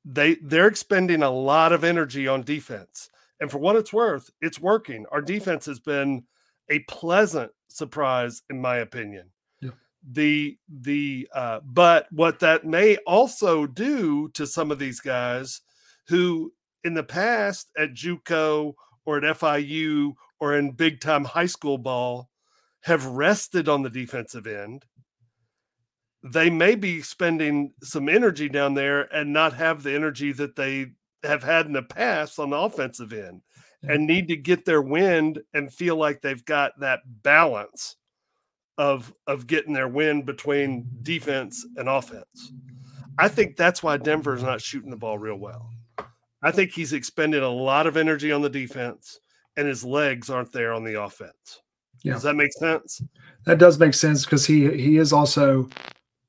they 0.03 0.35
they're 0.43 0.67
expending 0.67 1.23
a 1.23 1.29
lot 1.29 1.71
of 1.71 1.83
energy 1.83 2.27
on 2.27 2.41
defense. 2.43 3.09
And 3.39 3.51
for 3.51 3.59
what 3.59 3.75
it's 3.75 3.93
worth, 3.93 4.29
it's 4.41 4.59
working. 4.59 5.05
Our 5.11 5.21
defense 5.21 5.65
has 5.67 5.79
been 5.79 6.23
a 6.69 6.79
pleasant 6.79 7.51
surprise, 7.67 8.41
in 8.49 8.61
my 8.61 8.77
opinion. 8.77 9.31
Yeah. 9.61 9.71
The 10.09 10.57
the 10.67 11.27
uh, 11.33 11.59
but 11.63 12.07
what 12.11 12.39
that 12.39 12.65
may 12.65 12.97
also 13.05 13.67
do 13.67 14.29
to 14.29 14.47
some 14.47 14.71
of 14.71 14.79
these 14.79 14.99
guys 14.99 15.61
who 16.07 16.53
in 16.83 16.93
the 16.93 17.03
past 17.03 17.71
at 17.77 17.93
JUCO 17.93 18.73
or 19.05 19.17
at 19.17 19.37
FIU 19.37 20.13
or 20.39 20.55
in 20.55 20.71
big 20.71 21.01
time 21.01 21.25
high 21.25 21.45
school 21.45 21.77
ball 21.77 22.29
have 22.81 23.05
rested 23.05 23.67
on 23.67 23.83
the 23.83 23.89
defensive 23.89 24.47
end. 24.47 24.85
They 26.23 26.49
may 26.49 26.75
be 26.75 27.01
spending 27.01 27.73
some 27.83 28.09
energy 28.09 28.49
down 28.49 28.73
there 28.73 29.01
and 29.13 29.33
not 29.33 29.53
have 29.53 29.83
the 29.83 29.93
energy 29.93 30.31
that 30.33 30.55
they 30.55 30.87
have 31.23 31.43
had 31.43 31.65
in 31.65 31.73
the 31.73 31.83
past 31.83 32.39
on 32.39 32.49
the 32.49 32.57
offensive 32.57 33.13
end 33.13 33.41
and 33.83 34.05
need 34.05 34.27
to 34.27 34.35
get 34.35 34.65
their 34.65 34.81
wind 34.81 35.41
and 35.53 35.73
feel 35.73 35.95
like 35.95 36.21
they've 36.21 36.45
got 36.45 36.79
that 36.79 37.01
balance 37.23 37.95
of 38.77 39.13
of 39.25 39.47
getting 39.47 39.73
their 39.73 39.87
wind 39.87 40.25
between 40.25 40.87
defense 41.01 41.65
and 41.77 41.89
offense. 41.89 42.51
I 43.17 43.27
think 43.27 43.55
that's 43.55 43.81
why 43.81 43.97
Denver 43.97 44.35
is 44.35 44.43
not 44.43 44.61
shooting 44.61 44.91
the 44.91 44.97
ball 44.97 45.17
real 45.17 45.37
well. 45.37 45.69
I 46.43 46.51
think 46.51 46.71
he's 46.71 46.93
expended 46.93 47.41
a 47.41 47.49
lot 47.49 47.87
of 47.87 47.97
energy 47.97 48.31
on 48.31 48.41
the 48.41 48.49
defense 48.49 49.19
and 49.55 49.67
his 49.67 49.83
legs 49.83 50.29
aren't 50.29 50.51
there 50.51 50.73
on 50.73 50.83
the 50.83 51.01
offense. 51.01 51.61
Yeah. 52.03 52.13
Does 52.13 52.23
that 52.23 52.35
make 52.35 52.53
sense? 52.53 53.01
That 53.45 53.57
does 53.57 53.79
make 53.79 53.95
sense 53.95 54.23
because 54.23 54.45
he 54.45 54.71
he 54.77 54.97
is 54.97 55.11
also 55.11 55.69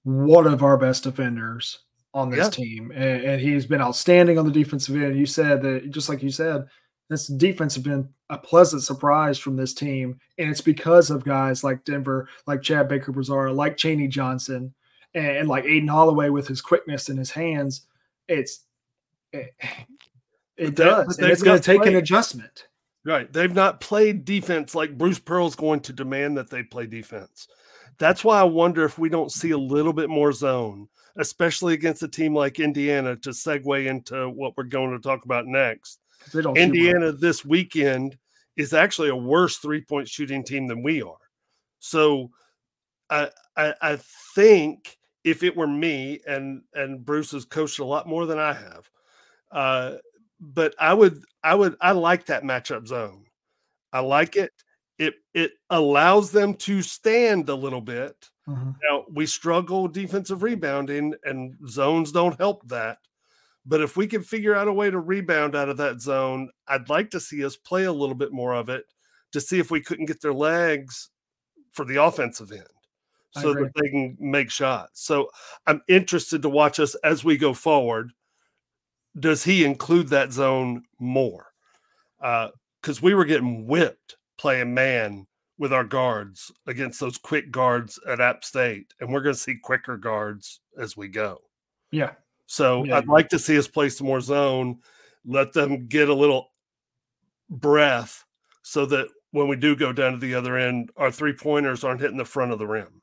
one 0.04 0.46
of 0.46 0.62
our 0.62 0.78
best 0.78 1.04
defenders 1.04 1.80
on 2.14 2.30
this 2.30 2.44
yeah. 2.44 2.50
team, 2.50 2.90
and, 2.90 3.22
and, 3.22 3.40
he's 3.40 3.66
been 3.66 3.82
outstanding 3.82 4.38
on 4.38 4.46
the 4.46 4.50
defensive 4.50 4.96
end. 4.96 5.18
You 5.18 5.26
said 5.26 5.62
that, 5.62 5.90
just 5.90 6.08
like 6.08 6.22
you 6.22 6.30
said, 6.30 6.66
this 7.10 7.26
defense 7.26 7.74
has 7.74 7.84
been 7.84 8.08
a 8.30 8.38
pleasant 8.38 8.82
surprise 8.82 9.38
from 9.38 9.56
this 9.56 9.74
team, 9.74 10.18
and 10.38 10.50
it's 10.50 10.60
because 10.60 11.10
of 11.10 11.24
guys 11.24 11.62
like 11.62 11.84
Denver, 11.84 12.28
like 12.46 12.62
Chad 12.62 12.88
Baker 12.88 13.12
Mazara, 13.12 13.54
like 13.54 13.76
Chaney 13.76 14.08
Johnson, 14.08 14.74
and, 15.14 15.26
and, 15.26 15.48
like 15.48 15.64
Aden 15.64 15.88
Holloway 15.88 16.30
with 16.30 16.48
his 16.48 16.60
quickness 16.60 17.08
and 17.08 17.18
his 17.18 17.30
hands. 17.30 17.82
It's 18.26 18.60
it, 19.32 19.54
it 20.56 20.74
does, 20.74 21.18
and 21.18 21.30
it's 21.30 21.42
going 21.42 21.60
to 21.60 21.64
take 21.64 21.86
an 21.86 21.96
adjustment. 21.96 22.68
Right. 23.04 23.32
They've 23.32 23.54
not 23.54 23.80
played 23.80 24.26
defense 24.26 24.74
like 24.74 24.98
Bruce 24.98 25.18
Pearl's 25.18 25.56
going 25.56 25.80
to 25.80 25.94
demand 25.94 26.36
that 26.36 26.50
they 26.50 26.62
play 26.62 26.86
defense. 26.86 27.48
That's 27.98 28.22
why 28.22 28.38
I 28.38 28.44
wonder 28.44 28.84
if 28.84 28.98
we 28.98 29.08
don't 29.08 29.32
see 29.32 29.50
a 29.50 29.58
little 29.58 29.94
bit 29.94 30.10
more 30.10 30.32
zone, 30.32 30.88
especially 31.18 31.74
against 31.74 32.02
a 32.02 32.08
team 32.08 32.34
like 32.34 32.60
Indiana, 32.60 33.16
to 33.16 33.30
segue 33.30 33.86
into 33.86 34.28
what 34.30 34.56
we're 34.56 34.64
going 34.64 34.92
to 34.92 35.00
talk 35.00 35.24
about 35.24 35.46
next. 35.46 36.00
Indiana 36.56 37.12
this 37.12 37.44
weekend 37.44 38.16
is 38.56 38.72
actually 38.72 39.08
a 39.08 39.16
worse 39.16 39.58
three 39.58 39.80
point 39.80 40.08
shooting 40.08 40.42
team 40.42 40.66
than 40.66 40.82
we 40.82 41.02
are. 41.02 41.16
So 41.80 42.30
I, 43.10 43.30
I, 43.56 43.74
I 43.80 43.98
think 44.34 44.98
if 45.24 45.42
it 45.42 45.56
were 45.56 45.66
me 45.66 46.20
and 46.26 46.62
and 46.74 47.04
Bruce 47.04 47.32
has 47.32 47.44
coached 47.44 47.78
a 47.78 47.84
lot 47.84 48.08
more 48.08 48.26
than 48.26 48.38
I 48.38 48.52
have, 48.52 48.90
uh, 49.52 49.94
but 50.40 50.74
I 50.78 50.94
would 50.94 51.22
I 51.42 51.54
would 51.54 51.76
I 51.80 51.92
like 51.92 52.26
that 52.26 52.44
matchup 52.44 52.86
zone. 52.86 53.24
I 53.92 54.00
like 54.00 54.36
it. 54.36 54.52
It 54.98 55.14
it 55.34 55.52
allows 55.70 56.30
them 56.30 56.54
to 56.54 56.82
stand 56.82 57.48
a 57.48 57.54
little 57.54 57.80
bit. 57.80 58.28
Mm-hmm. 58.48 58.70
Now 58.88 59.04
we 59.12 59.26
struggle 59.26 59.88
defensive 59.88 60.42
rebounding, 60.42 61.14
and 61.24 61.54
zones 61.68 62.12
don't 62.12 62.38
help 62.38 62.66
that. 62.68 62.98
But 63.66 63.82
if 63.82 63.96
we 63.96 64.06
can 64.06 64.22
figure 64.22 64.54
out 64.54 64.68
a 64.68 64.72
way 64.72 64.90
to 64.90 64.98
rebound 64.98 65.54
out 65.54 65.68
of 65.68 65.76
that 65.76 66.00
zone, 66.00 66.48
I'd 66.66 66.88
like 66.88 67.10
to 67.10 67.20
see 67.20 67.44
us 67.44 67.56
play 67.56 67.84
a 67.84 67.92
little 67.92 68.14
bit 68.14 68.32
more 68.32 68.54
of 68.54 68.70
it 68.70 68.84
to 69.32 69.40
see 69.40 69.58
if 69.58 69.70
we 69.70 69.82
couldn't 69.82 70.06
get 70.06 70.22
their 70.22 70.32
legs 70.32 71.10
for 71.72 71.84
the 71.84 72.02
offensive 72.02 72.50
end 72.50 72.64
so 73.32 73.52
that 73.54 73.70
they 73.76 73.88
can 73.90 74.16
make 74.18 74.50
shots. 74.50 75.04
So 75.04 75.30
I'm 75.66 75.82
interested 75.86 76.42
to 76.42 76.48
watch 76.48 76.80
us 76.80 76.94
as 77.04 77.22
we 77.22 77.36
go 77.36 77.52
forward. 77.52 78.12
Does 79.18 79.44
he 79.44 79.64
include 79.64 80.08
that 80.08 80.32
zone 80.32 80.82
more? 80.98 81.46
Because 82.18 82.98
uh, 82.98 83.02
we 83.02 83.14
were 83.14 83.24
getting 83.24 83.66
whipped 83.66 84.16
playing 84.38 84.74
man 84.74 85.27
with 85.58 85.72
our 85.72 85.84
guards 85.84 86.52
against 86.66 87.00
those 87.00 87.18
quick 87.18 87.50
guards 87.50 87.98
at 88.06 88.20
App 88.20 88.44
State, 88.44 88.94
and 89.00 89.12
we're 89.12 89.22
going 89.22 89.34
to 89.34 89.40
see 89.40 89.56
quicker 89.56 89.96
guards 89.96 90.60
as 90.78 90.96
we 90.96 91.08
go. 91.08 91.38
Yeah. 91.90 92.12
So 92.46 92.84
yeah. 92.84 92.96
I'd 92.96 93.08
like 93.08 93.28
to 93.30 93.38
see 93.38 93.58
us 93.58 93.68
play 93.68 93.88
some 93.88 94.06
more 94.06 94.20
zone, 94.20 94.78
let 95.26 95.52
them 95.52 95.86
get 95.86 96.08
a 96.08 96.14
little 96.14 96.52
breath 97.50 98.24
so 98.62 98.86
that 98.86 99.08
when 99.32 99.48
we 99.48 99.56
do 99.56 99.76
go 99.76 99.92
down 99.92 100.12
to 100.12 100.18
the 100.18 100.34
other 100.34 100.56
end, 100.56 100.90
our 100.96 101.10
three 101.10 101.32
pointers 101.34 101.84
aren't 101.84 102.00
hitting 102.00 102.16
the 102.16 102.24
front 102.24 102.52
of 102.52 102.58
the 102.58 102.66
rim. 102.66 103.02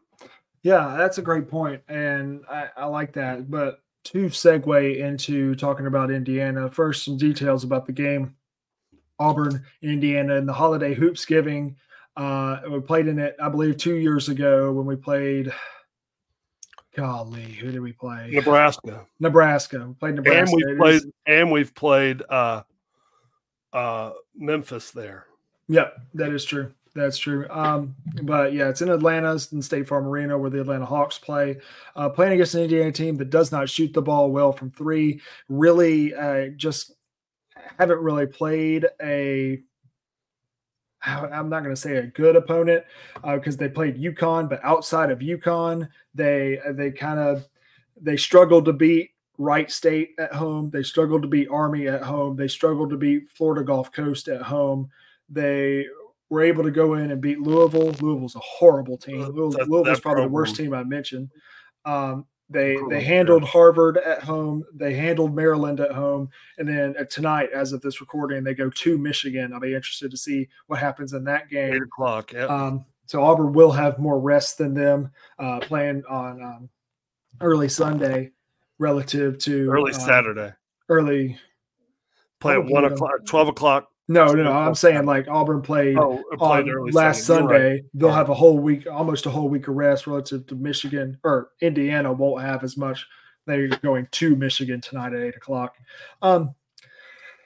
Yeah, 0.64 0.96
that's 0.98 1.20
a 1.20 1.22
great 1.22 1.48
point, 1.48 1.84
and 1.88 2.44
I, 2.50 2.70
I 2.76 2.86
like 2.86 3.14
that. 3.14 3.52
But 3.52 3.82
to 4.06 4.26
segue 4.26 4.98
into 4.98 5.54
talking 5.56 5.86
about 5.86 6.10
Indiana, 6.10 6.72
first 6.72 7.06
some 7.06 7.18
details 7.18 7.64
about 7.64 7.86
the 7.86 7.92
game. 7.92 8.36
Auburn, 9.20 9.64
Indiana, 9.82 10.36
and 10.36 10.50
the 10.50 10.54
holiday 10.54 10.94
hoops 10.94 11.26
giving. 11.26 11.76
Uh, 12.18 12.60
we 12.70 12.80
played 12.80 13.08
in 13.08 13.20
it, 13.20 13.36
I 13.42 13.50
believe, 13.50 13.78
two 13.78 13.96
years 13.96 14.30
ago 14.30 14.72
when 14.72 14.86
we 14.86 14.96
played. 14.96 15.52
Golly, 16.96 17.44
who 17.44 17.72
did 17.72 17.82
we 17.82 17.92
play? 17.92 18.30
Nebraska. 18.32 19.06
Nebraska. 19.20 19.86
We 19.86 19.94
played 19.96 20.16
Nebraska. 20.16 20.56
And 20.56 20.72
we 20.72 20.78
played, 20.78 21.02
and 21.28 21.52
we've 21.52 21.76
played 21.76 22.24
uh, 22.30 22.62
uh, 23.74 24.12
Memphis 24.34 24.92
there. 24.92 25.26
Yep, 25.68 25.94
that 26.14 26.32
is 26.32 26.46
true. 26.46 26.72
That's 26.94 27.18
true. 27.18 27.46
Um, 27.50 27.94
but 28.24 28.54
yeah, 28.54 28.70
it's 28.70 28.82
in 28.82 28.90
Atlanta, 28.90 29.38
in 29.52 29.62
State 29.62 29.86
Farm 29.90 30.08
Arena, 30.08 30.38
where 30.38 30.50
the 30.50 30.62
Atlanta 30.62 30.86
Hawks 30.86 31.20
play. 31.20 31.58
Uh, 31.98 32.08
playing 32.08 32.32
against 32.32 32.56
an 32.56 32.62
Indiana 32.62 32.94
team 32.94 33.18
that 33.18 33.30
does 33.30 33.52
not 33.52 33.70
shoot 33.70 33.92
the 33.92 34.02
ball 34.02 34.32
well 34.32 34.54
from 34.54 34.72
three. 34.72 35.20
Really, 35.50 36.16
uh, 36.16 36.48
just 36.56 36.94
haven't 37.78 38.00
really 38.00 38.26
played 38.26 38.86
a. 39.02 39.60
I'm 41.06 41.50
not 41.50 41.64
going 41.64 41.76
to 41.76 41.82
say 41.82 41.98
a 41.98 42.08
good 42.08 42.36
opponent 42.36 42.84
because 43.24 43.56
uh, 43.56 43.60
they 43.60 43.70
played 43.70 44.02
UConn, 44.02 44.50
but 44.50 44.60
outside 44.64 45.12
of 45.12 45.20
UConn, 45.20 45.88
they 46.14 46.60
they 46.72 46.92
kind 46.92 47.20
of 47.20 47.48
they 48.00 48.18
struggled 48.18 48.66
to 48.66 48.74
beat 48.74 49.12
Wright 49.38 49.70
State 49.70 50.12
at 50.18 50.34
home. 50.34 50.70
They 50.70 50.84
struggled 50.84 51.22
to 51.22 51.28
beat 51.28 51.50
Army 51.50 51.88
at 51.88 52.04
home. 52.04 52.36
They 52.36 52.48
struggled 52.48 52.90
to 52.92 52.98
beat 52.98 53.30
Florida 53.30 53.64
Gulf 53.64 53.92
Coast 53.92 54.28
at 54.28 54.42
home. 54.42 54.90
They 55.30 55.86
were 56.30 56.44
able 56.44 56.64
to 56.64 56.72
go 56.72 56.96
in 56.96 57.12
and 57.12 57.22
beat 57.22 57.40
Louisville. 57.40 57.94
Louisville's 58.02 58.36
a 58.36 58.40
horrible 58.40 58.98
team. 58.98 59.22
Louisville, 59.22 59.66
Louisville's 59.68 60.00
probably 60.00 60.24
the 60.24 60.30
worst 60.30 60.56
team 60.56 60.74
I 60.74 60.84
mentioned. 60.84 61.30
Um, 61.86 62.26
they 62.50 62.78
they 62.90 63.02
handled 63.02 63.44
Harvard 63.44 63.98
at 63.98 64.22
home. 64.24 64.64
They 64.74 64.94
handled 64.94 65.36
Maryland 65.36 65.80
at 65.80 65.92
home, 65.92 66.30
and 66.58 66.68
then 66.68 66.96
uh, 67.00 67.06
tonight, 67.06 67.50
as 67.54 67.74
of 67.74 67.82
this 67.82 68.02
recording, 68.02 68.44
they 68.44 68.54
go 68.54 68.70
to 68.70 68.98
Michigan. 68.98 69.52
I'll 69.52 69.60
be 69.60 69.74
interested 69.74 70.12
to 70.12 70.18
see 70.18 70.48
what 70.68 70.80
happens 70.80 71.14
in 71.14 71.24
that 71.24 71.50
game. 71.50 71.74
Eight 71.74 71.82
o'clock. 71.82 72.34
Yeah. 72.34 72.46
Um, 72.46 72.86
so 73.08 73.24
Auburn 73.24 73.54
will 73.54 73.72
have 73.72 73.98
more 73.98 74.20
rest 74.20 74.60
than 74.60 74.74
them, 74.74 75.12
uh, 75.40 75.60
playing 75.60 76.04
on 76.08 76.42
um, 76.42 76.70
early 77.42 77.70
Sunday 77.70 78.32
relative 78.78 79.40
to 79.40 79.70
early 79.70 79.94
uh, 79.94 79.98
Saturday. 80.00 80.54
Early. 80.88 81.40
Play 82.40 82.54
at 82.56 82.66
one 82.66 82.86
o'clock, 82.86 83.26
twelve 83.26 83.48
o'clock 83.48 83.90
no, 84.08 84.28
no, 84.28 84.44
no. 84.44 84.52
I'm 84.52 84.76
saying 84.76 85.06
like 85.06 85.28
Auburn 85.28 85.62
played, 85.62 85.98
oh, 85.98 86.24
played 86.38 86.70
on 86.70 86.92
last 86.92 87.26
Sunday. 87.26 87.74
Right. 87.74 87.84
They'll 87.94 88.12
have 88.12 88.30
a 88.30 88.34
whole 88.34 88.60
week, 88.60 88.86
almost 88.92 89.26
a 89.26 89.30
whole 89.30 89.50
week 89.50 89.68
of 89.68 89.76
rest 89.76 90.06
relative 90.06 90.46
to 90.48 90.56
Michigan 90.56 91.18
or 91.24 91.50
Indiana 91.62 92.14
won't 92.14 92.44
have 92.44 92.64
as 92.64 92.78
much. 92.78 93.06
They're 93.48 93.68
going 93.68 94.08
to 94.12 94.36
Michigan 94.36 94.82
tonight 94.82 95.14
at 95.14 95.22
eight 95.22 95.36
o'clock. 95.36 95.76
Um, 96.22 96.54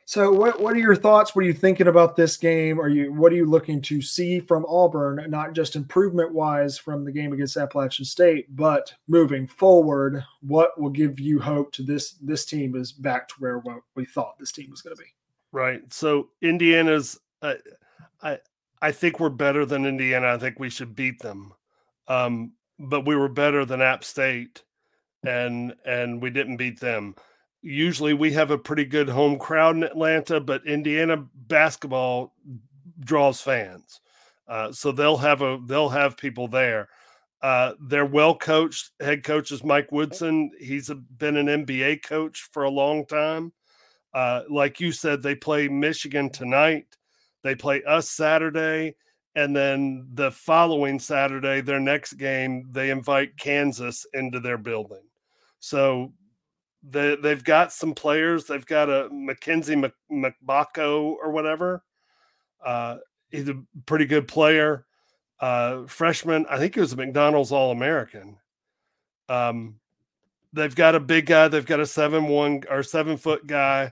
so 0.10 0.32
what 0.32 0.60
what 0.60 0.74
are 0.74 0.80
your 0.80 0.96
thoughts? 0.96 1.36
What 1.36 1.44
are 1.44 1.48
you 1.48 1.54
thinking 1.54 1.88
about 1.88 2.16
this 2.16 2.36
game? 2.36 2.80
Are 2.82 2.90
you 2.90 3.14
what 3.14 3.32
are 3.32 3.36
you 3.36 3.46
looking 3.46 3.80
to 3.84 4.02
see 4.02 4.40
from 4.40 4.66
Auburn, 4.68 5.30
not 5.30 5.54
just 5.54 5.76
improvement 5.76 6.34
wise 6.34 6.80
from 6.80 7.06
the 7.06 7.12
game 7.12 7.32
against 7.32 7.58
Appalachian 7.58 8.06
State, 8.06 8.48
but 8.56 8.92
moving 9.08 9.46
forward, 9.46 10.26
what 10.42 10.80
will 10.82 10.90
give 10.90 11.20
you 11.20 11.40
hope 11.40 11.72
to 11.74 11.84
this 11.84 12.14
this 12.14 12.44
team 12.44 12.76
is 12.76 12.92
back 12.92 13.28
to 13.28 13.36
where 13.38 13.62
we 13.96 14.04
thought 14.04 14.40
this 14.40 14.52
team 14.52 14.72
was 14.72 14.82
going 14.82 14.96
to 14.96 15.02
be? 15.02 15.10
Right. 15.52 15.82
So 15.92 16.30
Indiana's, 16.42 17.20
uh, 17.42 17.56
I 18.22 18.40
I 18.82 18.92
think 18.92 19.20
we're 19.20 19.30
better 19.30 19.66
than 19.66 19.86
Indiana. 19.86 20.28
I 20.28 20.38
think 20.38 20.60
we 20.60 20.70
should 20.70 20.96
beat 20.96 21.20
them. 21.20 21.54
Um, 22.08 22.54
but 22.80 23.06
we 23.06 23.16
were 23.16 23.30
better 23.30 23.66
than 23.66 23.82
App 23.82 24.04
State, 24.04 24.64
and 25.26 25.76
and 25.86 26.22
we 26.22 26.30
didn't 26.30 26.58
beat 26.58 26.80
them. 26.80 27.16
Usually 27.62 28.14
we 28.14 28.32
have 28.34 28.52
a 28.52 28.58
pretty 28.58 28.86
good 28.86 29.10
home 29.10 29.38
crowd 29.38 29.76
in 29.76 29.84
Atlanta, 29.84 30.40
but 30.40 30.66
Indiana 30.66 31.26
basketball 31.36 32.34
draws 33.02 33.42
fans, 33.42 34.02
uh, 34.48 34.72
so 34.72 34.92
they'll 34.92 35.18
have 35.18 35.42
a 35.42 35.60
they'll 35.66 35.90
have 35.90 36.18
people 36.18 36.48
there. 36.48 36.90
Uh, 37.42 37.74
they're 37.82 38.06
well 38.06 38.36
coached. 38.38 38.92
Head 39.00 39.24
coach 39.24 39.52
is 39.52 39.64
Mike 39.64 39.92
Woodson. 39.92 40.52
He's 40.60 40.90
a, 40.90 40.96
been 40.96 41.38
an 41.38 41.48
NBA 41.48 42.04
coach 42.04 42.50
for 42.52 42.64
a 42.64 42.70
long 42.70 43.06
time. 43.06 43.54
Uh, 44.14 44.42
like 44.50 44.80
you 44.80 44.92
said, 44.92 45.22
they 45.22 45.36
play 45.36 45.68
Michigan 45.68 46.30
tonight. 46.30 46.86
They 47.44 47.56
play 47.56 47.84
us 47.84 48.10
Saturday. 48.10 48.96
And 49.36 49.56
then 49.56 50.08
the 50.14 50.32
following 50.32 51.00
Saturday, 51.00 51.62
their 51.62 51.80
next 51.80 52.14
game, 52.14 52.68
they 52.72 52.90
invite 52.90 53.38
Kansas 53.38 54.06
into 54.14 54.40
their 54.40 54.58
building. 54.58 55.04
So 55.60 56.14
they, 56.84 57.16
they've 57.16 57.44
got 57.44 57.72
some 57.72 57.94
players. 57.94 58.46
They've 58.46 58.66
got 58.66 58.90
a 58.90 59.10
Mackenzie 59.12 59.82
Mgbako 60.12 61.16
or 61.22 61.32
whatever. 61.32 61.84
Uh, 62.66 62.98
he's 63.30 63.50
a 63.50 63.62
pretty 63.86 64.06
good 64.06 64.28
player. 64.28 64.86
Uh, 65.40 65.86
freshman, 65.86 66.46
I 66.50 66.58
think 66.58 66.74
he 66.74 66.82
was 66.82 66.94
a 66.94 66.98
McDonald's 66.98 67.52
All 67.52 67.72
American. 67.72 68.38
Um, 69.30 69.76
they've 70.54 70.76
got 70.76 70.96
a 70.96 71.00
big 71.00 71.26
guy. 71.26 71.48
They've 71.48 71.66
got 71.66 71.80
a 71.80 71.86
seven 71.86 72.28
one 72.28 72.64
or 72.70 72.84
seven 72.84 73.18
foot 73.18 73.46
guy. 73.48 73.92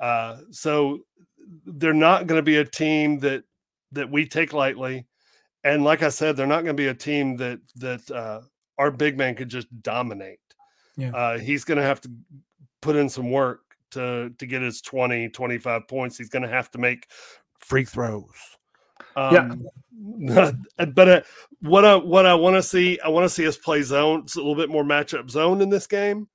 Uh, 0.00 0.38
so 0.50 1.00
they're 1.66 1.92
not 1.92 2.26
going 2.26 2.38
to 2.38 2.42
be 2.42 2.56
a 2.56 2.64
team 2.64 3.18
that 3.20 3.44
that 3.92 4.10
we 4.10 4.26
take 4.26 4.52
lightly. 4.52 5.06
And 5.62 5.84
like 5.84 6.02
I 6.02 6.08
said, 6.08 6.36
they're 6.36 6.46
not 6.46 6.64
going 6.64 6.76
to 6.76 6.82
be 6.82 6.88
a 6.88 6.94
team 6.94 7.36
that 7.36 7.60
that 7.76 8.10
uh, 8.10 8.40
our 8.78 8.90
big 8.90 9.16
man 9.16 9.34
could 9.34 9.48
just 9.48 9.68
dominate. 9.82 10.38
Yeah. 10.96 11.10
Uh, 11.10 11.38
he's 11.38 11.64
going 11.64 11.78
to 11.78 11.84
have 11.84 12.00
to 12.02 12.10
put 12.80 12.96
in 12.96 13.08
some 13.08 13.30
work 13.30 13.60
to 13.92 14.30
to 14.38 14.46
get 14.46 14.62
his 14.62 14.80
20, 14.80 15.28
25 15.30 15.88
points. 15.88 16.18
He's 16.18 16.28
going 16.28 16.42
to 16.42 16.48
have 16.48 16.70
to 16.72 16.78
make 16.78 17.08
free 17.58 17.84
throws. 17.84 18.26
Um, 19.16 19.66
yeah. 20.20 20.52
but 20.94 21.08
uh, 21.08 21.20
what 21.64 21.84
I 21.84 21.96
what 21.96 22.26
I 22.26 22.34
want 22.34 22.56
to 22.56 22.62
see, 22.62 22.98
I 23.00 23.08
want 23.08 23.24
to 23.24 23.28
see 23.28 23.46
us 23.46 23.56
play 23.56 23.82
zone. 23.82 24.20
It's 24.20 24.36
a 24.36 24.38
little 24.38 24.54
bit 24.54 24.70
more 24.70 24.84
matchup 24.84 25.30
zone 25.30 25.60
in 25.60 25.70
this 25.70 25.86
game. 25.86 26.28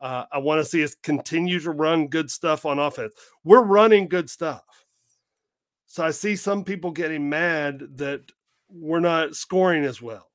Uh, 0.00 0.24
I 0.32 0.38
want 0.38 0.60
to 0.60 0.64
see 0.64 0.82
us 0.82 0.94
continue 1.02 1.60
to 1.60 1.70
run 1.70 2.08
good 2.08 2.30
stuff 2.30 2.64
on 2.64 2.78
offense. 2.78 3.12
We're 3.44 3.62
running 3.62 4.08
good 4.08 4.30
stuff. 4.30 4.62
So 5.86 6.04
I 6.04 6.10
see 6.10 6.36
some 6.36 6.64
people 6.64 6.90
getting 6.90 7.28
mad 7.28 7.82
that 7.96 8.22
we're 8.70 9.00
not 9.00 9.34
scoring 9.34 9.84
as 9.84 10.00
well. 10.00 10.30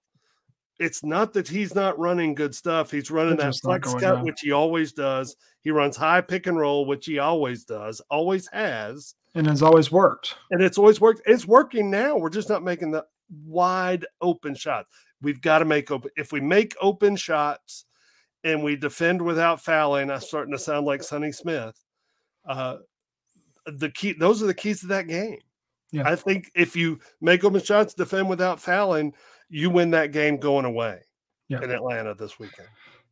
it's 0.80 1.04
not 1.04 1.34
that 1.34 1.48
he's 1.48 1.74
not 1.74 1.98
running 1.98 2.36
good 2.36 2.54
stuff. 2.54 2.92
He's 2.92 3.10
running 3.10 3.38
that 3.38 3.56
flex 3.62 3.94
cut, 3.94 4.24
which 4.24 4.42
he 4.42 4.52
always 4.52 4.92
does. 4.92 5.36
He 5.62 5.72
runs 5.72 5.96
high 5.96 6.22
pick 6.22 6.48
and 6.48 6.58
roll, 6.58 6.86
which 6.86 7.06
he 7.06 7.20
always 7.20 7.64
does, 7.64 8.02
always 8.10 8.48
has, 8.52 9.16
and 9.34 9.48
has 9.48 9.62
always 9.62 9.92
worked. 9.92 10.36
And 10.52 10.62
it's 10.62 10.78
always 10.78 11.00
worked. 11.02 11.22
It's 11.26 11.46
working 11.48 11.90
now. 11.90 12.18
We're 12.18 12.30
just 12.30 12.50
not 12.50 12.64
making 12.64 12.92
the 12.92 13.06
wide 13.30 14.06
open 14.22 14.56
shots. 14.56 14.90
We've 15.22 15.42
got 15.42 15.60
to 15.60 15.66
make 15.66 15.92
open. 15.92 16.12
If 16.16 16.32
we 16.32 16.42
make 16.42 16.76
open 16.82 17.16
shots 17.16 17.86
and 18.44 18.64
we 18.64 18.76
defend 18.76 19.22
without 19.22 19.62
fouling, 19.62 20.12
I'm 20.12 20.20
starting 20.20 20.54
to 20.54 20.60
sound 20.60 20.86
like 20.86 21.04
Sonny 21.04 21.32
Smith. 21.32 21.80
Uh, 22.48 22.78
the 23.66 23.90
key; 23.90 24.14
those 24.14 24.44
are 24.44 24.48
the 24.48 24.54
keys 24.54 24.82
to 24.82 24.88
that 24.88 25.08
game. 25.08 25.40
Yeah. 25.92 26.10
I 26.10 26.16
think 26.16 26.52
if 26.56 26.76
you 26.76 27.00
make 27.22 27.44
open 27.44 27.62
shots, 27.62 27.94
defend 27.94 28.30
without 28.30 28.60
fouling, 28.60 29.14
you 29.50 29.70
win 29.70 29.92
that 29.92 30.12
game 30.12 30.38
going 30.38 30.66
away 30.66 31.00
yeah. 31.48 31.62
in 31.64 31.72
Atlanta 31.72 32.14
this 32.14 32.38
weekend. 32.40 32.68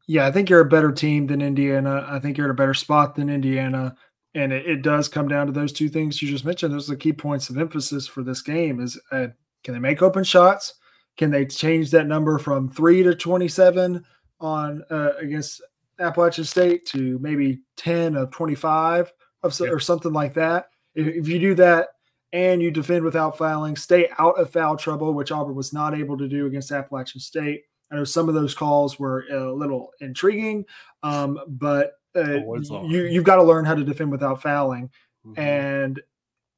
Yeah, 0.07 0.27
I 0.27 0.31
think 0.31 0.49
you're 0.49 0.59
a 0.59 0.65
better 0.65 0.91
team 0.91 1.27
than 1.27 1.41
Indiana. 1.41 2.05
I 2.09 2.19
think 2.19 2.37
you're 2.37 2.47
in 2.47 2.51
a 2.51 2.55
better 2.55 2.73
spot 2.73 3.15
than 3.15 3.29
Indiana. 3.29 3.95
And 4.35 4.51
it, 4.51 4.65
it 4.65 4.81
does 4.81 5.07
come 5.07 5.27
down 5.27 5.45
to 5.47 5.53
those 5.53 5.71
two 5.71 5.89
things 5.89 6.21
you 6.21 6.27
just 6.27 6.43
mentioned. 6.43 6.73
Those 6.73 6.89
are 6.89 6.93
the 6.93 6.99
key 6.99 7.13
points 7.13 7.49
of 7.49 7.57
emphasis 7.57 8.07
for 8.07 8.23
this 8.23 8.41
game 8.41 8.81
is 8.81 8.99
uh, 9.11 9.27
can 9.63 9.73
they 9.73 9.79
make 9.79 10.01
open 10.01 10.23
shots? 10.23 10.75
Can 11.17 11.31
they 11.31 11.45
change 11.45 11.91
that 11.91 12.07
number 12.07 12.37
from 12.39 12.69
three 12.69 13.03
to 13.03 13.15
27 13.15 14.03
on 14.39 14.83
uh, 14.89 15.11
against 15.19 15.61
Appalachian 15.99 16.43
State 16.43 16.85
to 16.87 17.19
maybe 17.19 17.61
10 17.77 18.15
of 18.15 18.31
25 18.31 19.13
of, 19.43 19.59
yeah. 19.59 19.67
or 19.67 19.79
something 19.79 20.13
like 20.13 20.33
that? 20.33 20.69
If, 20.95 21.07
if 21.07 21.27
you 21.27 21.39
do 21.39 21.55
that, 21.55 21.89
and 22.33 22.63
you 22.63 22.71
defend 22.71 23.05
without 23.05 23.37
fouling, 23.37 23.75
stay 23.75 24.09
out 24.17 24.39
of 24.39 24.49
foul 24.49 24.75
trouble, 24.75 25.13
which 25.13 25.31
Auburn 25.31 25.53
was 25.53 25.71
not 25.71 25.95
able 25.95 26.17
to 26.17 26.27
do 26.27 26.47
against 26.47 26.71
Appalachian 26.71 27.21
State. 27.21 27.61
I 27.91 27.95
know 27.95 28.03
some 28.03 28.27
of 28.27 28.33
those 28.33 28.55
calls 28.55 28.97
were 28.97 29.25
a 29.31 29.53
little 29.53 29.91
intriguing, 30.01 30.65
um, 31.03 31.39
but 31.47 31.93
uh, 32.15 32.39
you 32.41 33.03
you've 33.03 33.23
got 33.23 33.35
to 33.35 33.43
learn 33.43 33.65
how 33.65 33.75
to 33.75 33.83
defend 33.83 34.11
without 34.11 34.41
fouling, 34.41 34.89
mm-hmm. 35.25 35.39
and 35.39 36.01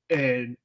and 0.10 0.56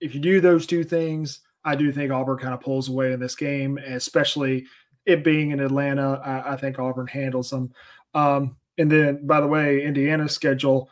if 0.00 0.14
you 0.14 0.20
do 0.20 0.40
those 0.40 0.66
two 0.66 0.84
things, 0.84 1.40
I 1.68 1.74
do 1.74 1.92
think 1.92 2.10
Auburn 2.10 2.38
kind 2.38 2.54
of 2.54 2.62
pulls 2.62 2.88
away 2.88 3.12
in 3.12 3.20
this 3.20 3.34
game, 3.34 3.76
especially 3.76 4.64
it 5.04 5.22
being 5.22 5.50
in 5.50 5.60
Atlanta. 5.60 6.18
I, 6.24 6.54
I 6.54 6.56
think 6.56 6.78
Auburn 6.78 7.06
handles 7.06 7.50
them. 7.50 7.72
Um, 8.14 8.56
and 8.78 8.90
then, 8.90 9.26
by 9.26 9.42
the 9.42 9.46
way, 9.46 9.84
Indiana's 9.84 10.32
schedule 10.32 10.88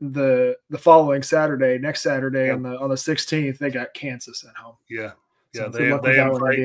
the 0.00 0.56
the 0.68 0.78
following 0.78 1.22
Saturday, 1.22 1.78
next 1.78 2.02
Saturday 2.02 2.48
yeah. 2.48 2.54
on 2.54 2.62
the 2.62 2.76
on 2.78 2.88
the 2.88 2.96
16th, 2.96 3.58
they 3.58 3.70
got 3.70 3.94
Kansas 3.94 4.44
at 4.44 4.56
home. 4.56 4.74
Yeah, 4.90 5.12
yeah, 5.54 5.62
so 5.62 5.68
they 5.68 5.84
they 6.02 6.20
invite, 6.20 6.58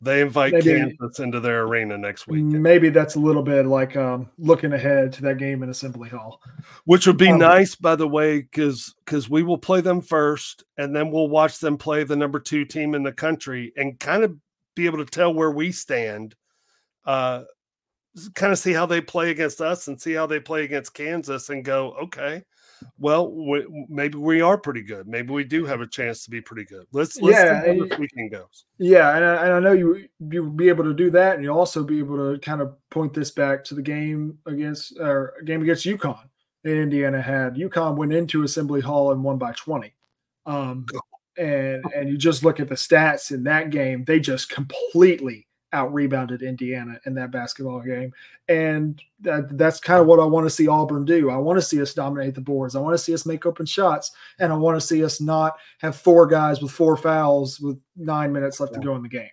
they 0.00 0.20
invite 0.20 0.52
maybe, 0.52 0.64
Kansas 0.64 1.18
into 1.18 1.40
their 1.40 1.62
arena 1.62 1.96
next 1.96 2.26
week. 2.26 2.44
Maybe 2.44 2.90
that's 2.90 3.14
a 3.14 3.20
little 3.20 3.42
bit 3.42 3.66
like 3.66 3.96
um, 3.96 4.28
looking 4.38 4.72
ahead 4.72 5.12
to 5.14 5.22
that 5.22 5.38
game 5.38 5.62
in 5.62 5.70
Assembly 5.70 6.08
Hall, 6.08 6.40
which 6.84 7.06
would 7.06 7.16
be 7.16 7.30
um, 7.30 7.38
nice, 7.38 7.74
by 7.74 7.96
the 7.96 8.08
way, 8.08 8.42
because 8.42 8.94
because 9.04 9.30
we 9.30 9.42
will 9.42 9.58
play 9.58 9.80
them 9.80 10.00
first, 10.00 10.64
and 10.76 10.94
then 10.94 11.10
we'll 11.10 11.28
watch 11.28 11.58
them 11.58 11.78
play 11.78 12.04
the 12.04 12.16
number 12.16 12.38
two 12.38 12.64
team 12.64 12.94
in 12.94 13.02
the 13.02 13.12
country, 13.12 13.72
and 13.76 13.98
kind 13.98 14.24
of 14.24 14.36
be 14.74 14.86
able 14.86 14.98
to 14.98 15.06
tell 15.06 15.32
where 15.32 15.50
we 15.50 15.72
stand. 15.72 16.34
Uh, 17.06 17.44
kind 18.34 18.52
of 18.52 18.58
see 18.58 18.72
how 18.72 18.86
they 18.86 19.00
play 19.00 19.30
against 19.30 19.60
us 19.60 19.88
and 19.88 20.00
see 20.00 20.12
how 20.12 20.26
they 20.26 20.40
play 20.40 20.64
against 20.64 20.94
Kansas 20.94 21.48
and 21.50 21.64
go, 21.64 21.92
okay, 21.94 22.42
well, 22.98 23.30
we, 23.30 23.86
maybe 23.88 24.18
we 24.18 24.40
are 24.40 24.58
pretty 24.58 24.82
good. 24.82 25.06
Maybe 25.06 25.32
we 25.32 25.44
do 25.44 25.64
have 25.64 25.80
a 25.80 25.86
chance 25.86 26.24
to 26.24 26.30
be 26.30 26.40
pretty 26.40 26.64
good. 26.64 26.86
Let's, 26.92 27.20
let's 27.20 27.36
yeah, 27.36 27.62
see 27.62 27.78
how 27.78 27.86
this 27.86 27.98
weekend 27.98 28.30
goes. 28.30 28.64
Yeah, 28.78 29.16
and 29.16 29.24
I, 29.24 29.44
and 29.44 29.52
I 29.54 29.60
know 29.60 29.72
you 29.72 30.08
you'll 30.20 30.50
be 30.50 30.68
able 30.68 30.84
to 30.84 30.94
do 30.94 31.10
that, 31.10 31.34
and 31.34 31.44
you'll 31.44 31.58
also 31.58 31.84
be 31.84 31.98
able 31.98 32.32
to 32.32 32.38
kind 32.40 32.60
of 32.60 32.76
point 32.90 33.14
this 33.14 33.30
back 33.30 33.64
to 33.64 33.74
the 33.74 33.82
game 33.82 34.38
against 34.46 34.98
or 34.98 35.34
game 35.44 35.62
against 35.62 35.86
UConn 35.86 36.28
that 36.62 36.80
Indiana 36.80 37.20
had. 37.20 37.56
UConn 37.56 37.96
went 37.96 38.12
into 38.12 38.42
Assembly 38.42 38.80
Hall 38.80 39.12
and 39.12 39.22
won 39.22 39.38
by 39.38 39.52
twenty. 39.52 39.94
Um, 40.46 40.86
and 41.36 41.84
and 41.94 42.08
you 42.08 42.16
just 42.16 42.44
look 42.44 42.60
at 42.60 42.68
the 42.68 42.74
stats 42.74 43.30
in 43.30 43.44
that 43.44 43.70
game; 43.70 44.04
they 44.04 44.20
just 44.20 44.50
completely 44.50 45.46
out 45.74 45.92
rebounded 45.92 46.42
Indiana 46.42 46.98
in 47.04 47.14
that 47.14 47.32
basketball 47.32 47.80
game. 47.80 48.12
And 48.48 49.00
that, 49.20 49.58
that's 49.58 49.80
kind 49.80 50.00
of 50.00 50.06
what 50.06 50.20
I 50.20 50.24
want 50.24 50.46
to 50.46 50.50
see 50.50 50.68
Auburn 50.68 51.04
do. 51.04 51.30
I 51.30 51.36
want 51.36 51.58
to 51.58 51.62
see 51.62 51.82
us 51.82 51.92
dominate 51.92 52.34
the 52.34 52.40
boards. 52.40 52.76
I 52.76 52.80
want 52.80 52.94
to 52.94 53.02
see 53.02 53.12
us 53.12 53.26
make 53.26 53.44
open 53.44 53.66
shots. 53.66 54.12
And 54.38 54.52
I 54.52 54.56
want 54.56 54.80
to 54.80 54.86
see 54.86 55.04
us 55.04 55.20
not 55.20 55.56
have 55.80 55.96
four 55.96 56.26
guys 56.26 56.62
with 56.62 56.70
four 56.70 56.96
fouls 56.96 57.60
with 57.60 57.78
nine 57.96 58.32
minutes 58.32 58.60
left 58.60 58.72
yeah. 58.72 58.78
to 58.78 58.84
go 58.84 58.96
in 58.96 59.02
the 59.02 59.08
game. 59.08 59.28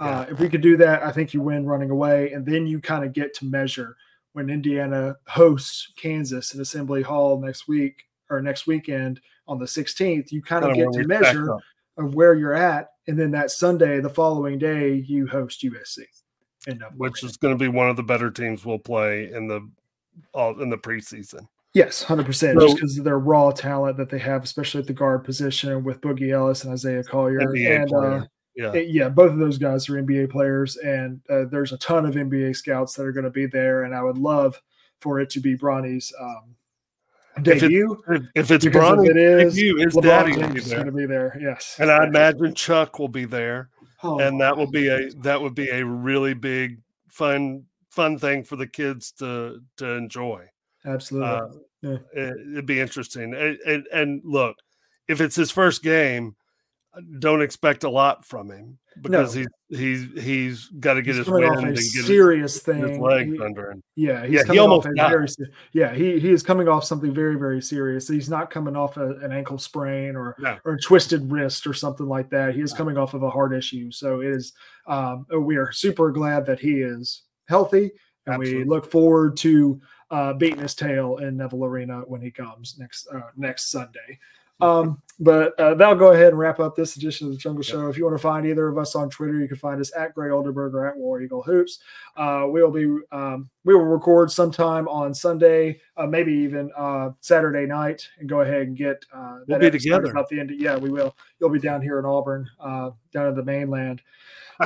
Yeah. 0.00 0.20
Uh, 0.20 0.26
if 0.30 0.40
we 0.40 0.48
could 0.48 0.62
do 0.62 0.76
that, 0.78 1.02
I 1.02 1.12
think 1.12 1.34
you 1.34 1.40
win 1.40 1.66
running 1.66 1.90
away. 1.90 2.32
And 2.32 2.46
then 2.46 2.66
you 2.66 2.80
kind 2.80 3.04
of 3.04 3.12
get 3.12 3.34
to 3.34 3.44
measure 3.44 3.96
when 4.32 4.48
Indiana 4.48 5.16
hosts 5.26 5.92
Kansas 5.96 6.54
in 6.54 6.60
Assembly 6.60 7.02
Hall 7.02 7.40
next 7.40 7.68
week 7.68 8.04
or 8.30 8.40
next 8.40 8.66
weekend 8.66 9.20
on 9.48 9.58
the 9.58 9.66
16th. 9.66 10.30
You 10.30 10.40
kind 10.40 10.64
of 10.64 10.74
get 10.74 10.92
to 10.92 11.06
measure 11.06 11.58
of 11.96 12.14
where 12.14 12.34
you're 12.34 12.54
at 12.54 12.88
and 13.06 13.18
then 13.18 13.30
that 13.32 13.50
Sunday, 13.50 14.00
the 14.00 14.08
following 14.08 14.58
day, 14.58 14.94
you 15.06 15.26
host 15.26 15.62
USC, 15.62 16.04
which 16.96 17.22
is 17.22 17.36
going 17.36 17.56
to 17.56 17.62
be 17.62 17.68
one 17.68 17.88
of 17.88 17.96
the 17.96 18.02
better 18.02 18.30
teams 18.30 18.64
we'll 18.64 18.78
play 18.78 19.30
in 19.32 19.46
the 19.46 19.68
uh, 20.34 20.54
in 20.60 20.70
the 20.70 20.78
preseason. 20.78 21.46
Yes, 21.74 22.02
hundred 22.02 22.26
percent. 22.26 22.58
Just 22.60 22.76
because 22.76 22.98
of 22.98 23.04
their 23.04 23.18
raw 23.18 23.50
talent 23.50 23.96
that 23.98 24.08
they 24.08 24.18
have, 24.18 24.44
especially 24.44 24.80
at 24.80 24.86
the 24.86 24.92
guard 24.92 25.24
position 25.24 25.84
with 25.84 26.00
Boogie 26.00 26.32
Ellis 26.32 26.64
and 26.64 26.72
Isaiah 26.72 27.02
Collier, 27.02 27.40
NBA 27.40 27.82
and 27.82 27.92
uh, 27.92 28.26
yeah, 28.54 28.72
it, 28.72 28.88
yeah, 28.88 29.08
both 29.08 29.32
of 29.32 29.38
those 29.38 29.58
guys 29.58 29.88
are 29.88 30.00
NBA 30.00 30.30
players, 30.30 30.76
and 30.76 31.20
uh, 31.28 31.44
there's 31.50 31.72
a 31.72 31.78
ton 31.78 32.06
of 32.06 32.14
NBA 32.14 32.56
scouts 32.56 32.94
that 32.94 33.04
are 33.04 33.12
going 33.12 33.24
to 33.24 33.30
be 33.30 33.46
there, 33.46 33.82
and 33.82 33.94
I 33.94 34.02
would 34.02 34.18
love 34.18 34.60
for 35.00 35.20
it 35.20 35.28
to 35.30 35.40
be 35.40 35.56
Bronny's 35.56 36.12
um, 36.18 36.54
debut. 37.42 38.02
If, 38.08 38.16
it, 38.16 38.22
if 38.34 38.50
it's 38.50 38.64
Bronny, 38.66 39.08
it 39.08 39.16
is, 39.16 39.54
debut, 39.54 39.76
his 39.76 39.94
daddy 39.94 40.36
will 40.36 40.52
be 40.52 40.60
going 40.60 40.86
to 40.86 40.92
be 40.92 41.06
there. 41.06 41.36
Yes, 41.40 41.76
and 41.78 41.90
I 41.90 42.04
imagine 42.06 42.54
Chuck 42.54 42.98
will 42.98 43.08
be 43.08 43.24
there, 43.24 43.70
oh, 44.02 44.18
and 44.18 44.40
that 44.40 44.56
will 44.56 44.70
be 44.70 44.88
a 44.88 45.10
that 45.22 45.40
would 45.40 45.54
be 45.54 45.70
a 45.70 45.84
really 45.84 46.34
big 46.34 46.80
fun 47.08 47.64
fun 47.90 48.18
thing 48.18 48.44
for 48.44 48.56
the 48.56 48.66
kids 48.66 49.12
to 49.12 49.60
to 49.78 49.86
enjoy. 49.92 50.44
Absolutely, 50.84 51.28
uh, 51.28 51.46
yeah. 51.82 51.96
it, 52.12 52.54
would 52.54 52.66
be 52.66 52.80
interesting. 52.80 53.34
And, 53.34 53.58
and, 53.66 53.86
and 53.92 54.20
look, 54.24 54.56
if 55.08 55.20
it's 55.20 55.36
his 55.36 55.50
first 55.50 55.82
game, 55.82 56.36
don't 57.18 57.42
expect 57.42 57.84
a 57.84 57.90
lot 57.90 58.24
from 58.24 58.50
him 58.50 58.78
because 59.00 59.34
no. 59.34 59.40
he's 59.40 59.48
he's 59.74 60.06
he's 60.22 60.66
got 60.80 60.94
to 60.94 61.02
get 61.02 61.14
he's 61.14 61.26
his 61.26 61.28
wind 61.28 61.44
and 61.44 61.76
get 61.76 61.82
serious 61.82 62.54
his, 62.54 62.62
thing. 62.62 62.88
His 62.88 62.98
leg 62.98 63.32
he, 63.32 63.40
under 63.40 63.72
him. 63.72 63.82
Yeah, 63.96 64.24
he's 64.24 64.34
yeah, 64.34 64.42
coming 64.42 64.62
he 64.62 64.66
off 64.66 64.84
very, 64.84 65.28
yeah 65.72 65.94
he 65.94 66.18
he 66.18 66.30
is 66.30 66.42
coming 66.42 66.68
off 66.68 66.84
something 66.84 67.12
very 67.12 67.36
very 67.36 67.60
serious. 67.60 68.08
He's 68.08 68.30
not 68.30 68.50
coming 68.50 68.76
off 68.76 68.96
a, 68.96 69.16
an 69.16 69.32
ankle 69.32 69.58
sprain 69.58 70.16
or 70.16 70.36
no. 70.38 70.58
or 70.64 70.74
a 70.74 70.80
twisted 70.80 71.30
wrist 71.30 71.66
or 71.66 71.74
something 71.74 72.06
like 72.06 72.30
that. 72.30 72.54
He 72.54 72.60
is 72.60 72.72
no. 72.72 72.78
coming 72.78 72.98
off 72.98 73.14
of 73.14 73.22
a 73.22 73.30
heart 73.30 73.54
issue. 73.54 73.90
So 73.90 74.20
it 74.20 74.28
is 74.28 74.52
um, 74.86 75.26
we 75.40 75.56
are 75.56 75.72
super 75.72 76.10
glad 76.10 76.46
that 76.46 76.60
he 76.60 76.80
is 76.80 77.22
healthy 77.48 77.90
and 78.26 78.36
Absolutely. 78.36 78.64
we 78.64 78.68
look 78.68 78.90
forward 78.90 79.36
to 79.38 79.80
uh, 80.10 80.32
beating 80.32 80.60
his 80.60 80.74
tail 80.74 81.18
in 81.18 81.36
Neville 81.36 81.64
Arena 81.64 82.00
when 82.06 82.20
he 82.20 82.30
comes 82.30 82.76
next 82.78 83.06
uh, 83.08 83.30
next 83.36 83.70
Sunday. 83.70 84.18
Um, 84.64 85.02
but 85.20 85.58
uh, 85.60 85.74
that'll 85.74 85.94
go 85.94 86.12
ahead 86.12 86.28
and 86.28 86.38
wrap 86.38 86.58
up 86.58 86.74
this 86.74 86.96
edition 86.96 87.28
of 87.28 87.32
the 87.32 87.38
Jungle 87.38 87.62
Show. 87.62 87.88
If 87.88 87.96
you 87.96 88.04
want 88.04 88.16
to 88.16 88.22
find 88.22 88.46
either 88.46 88.66
of 88.66 88.76
us 88.78 88.96
on 88.96 89.08
Twitter, 89.10 89.38
you 89.38 89.46
can 89.46 89.56
find 89.56 89.80
us 89.80 89.92
at 89.96 90.12
Gray 90.12 90.30
Oldenburg 90.30 90.74
or 90.74 90.86
at 90.86 90.96
War 90.96 91.20
Eagle 91.20 91.42
Hoops. 91.42 91.78
Uh, 92.16 92.46
we 92.50 92.62
will 92.62 92.72
be 92.72 92.84
um, 93.12 93.48
we 93.64 93.74
will 93.74 93.84
record 93.84 94.30
sometime 94.30 94.88
on 94.88 95.14
Sunday, 95.14 95.80
uh, 95.96 96.06
maybe 96.06 96.32
even 96.32 96.70
uh, 96.76 97.10
Saturday 97.20 97.64
night, 97.64 98.08
and 98.18 98.28
go 98.28 98.40
ahead 98.40 98.62
and 98.62 98.76
get 98.76 99.04
uh, 99.14 99.38
we'll 99.46 99.60
be 99.60 99.70
together 99.70 100.10
about 100.10 100.28
the 100.28 100.40
end. 100.40 100.50
Of, 100.50 100.58
yeah, 100.58 100.76
we 100.76 100.90
will. 100.90 101.16
You'll 101.38 101.50
be 101.50 101.60
down 101.60 101.80
here 101.80 102.00
in 102.00 102.04
Auburn, 102.04 102.50
uh, 102.58 102.90
down 103.12 103.28
in 103.28 103.34
the 103.36 103.44
mainland. 103.44 104.02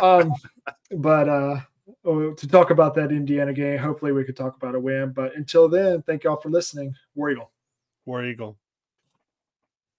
Um, 0.02 0.32
but 0.96 1.28
uh, 1.28 1.60
oh, 2.06 2.32
to 2.32 2.48
talk 2.48 2.70
about 2.70 2.94
that 2.94 3.12
Indiana 3.12 3.52
game, 3.52 3.78
hopefully 3.78 4.12
we 4.12 4.24
could 4.24 4.36
talk 4.36 4.56
about 4.56 4.74
a 4.74 4.80
win. 4.80 5.12
But 5.12 5.36
until 5.36 5.68
then, 5.68 6.00
thank 6.02 6.24
y'all 6.24 6.40
for 6.40 6.48
listening. 6.48 6.94
War 7.14 7.30
Eagle. 7.30 7.50
War 8.06 8.24
Eagle. 8.24 8.56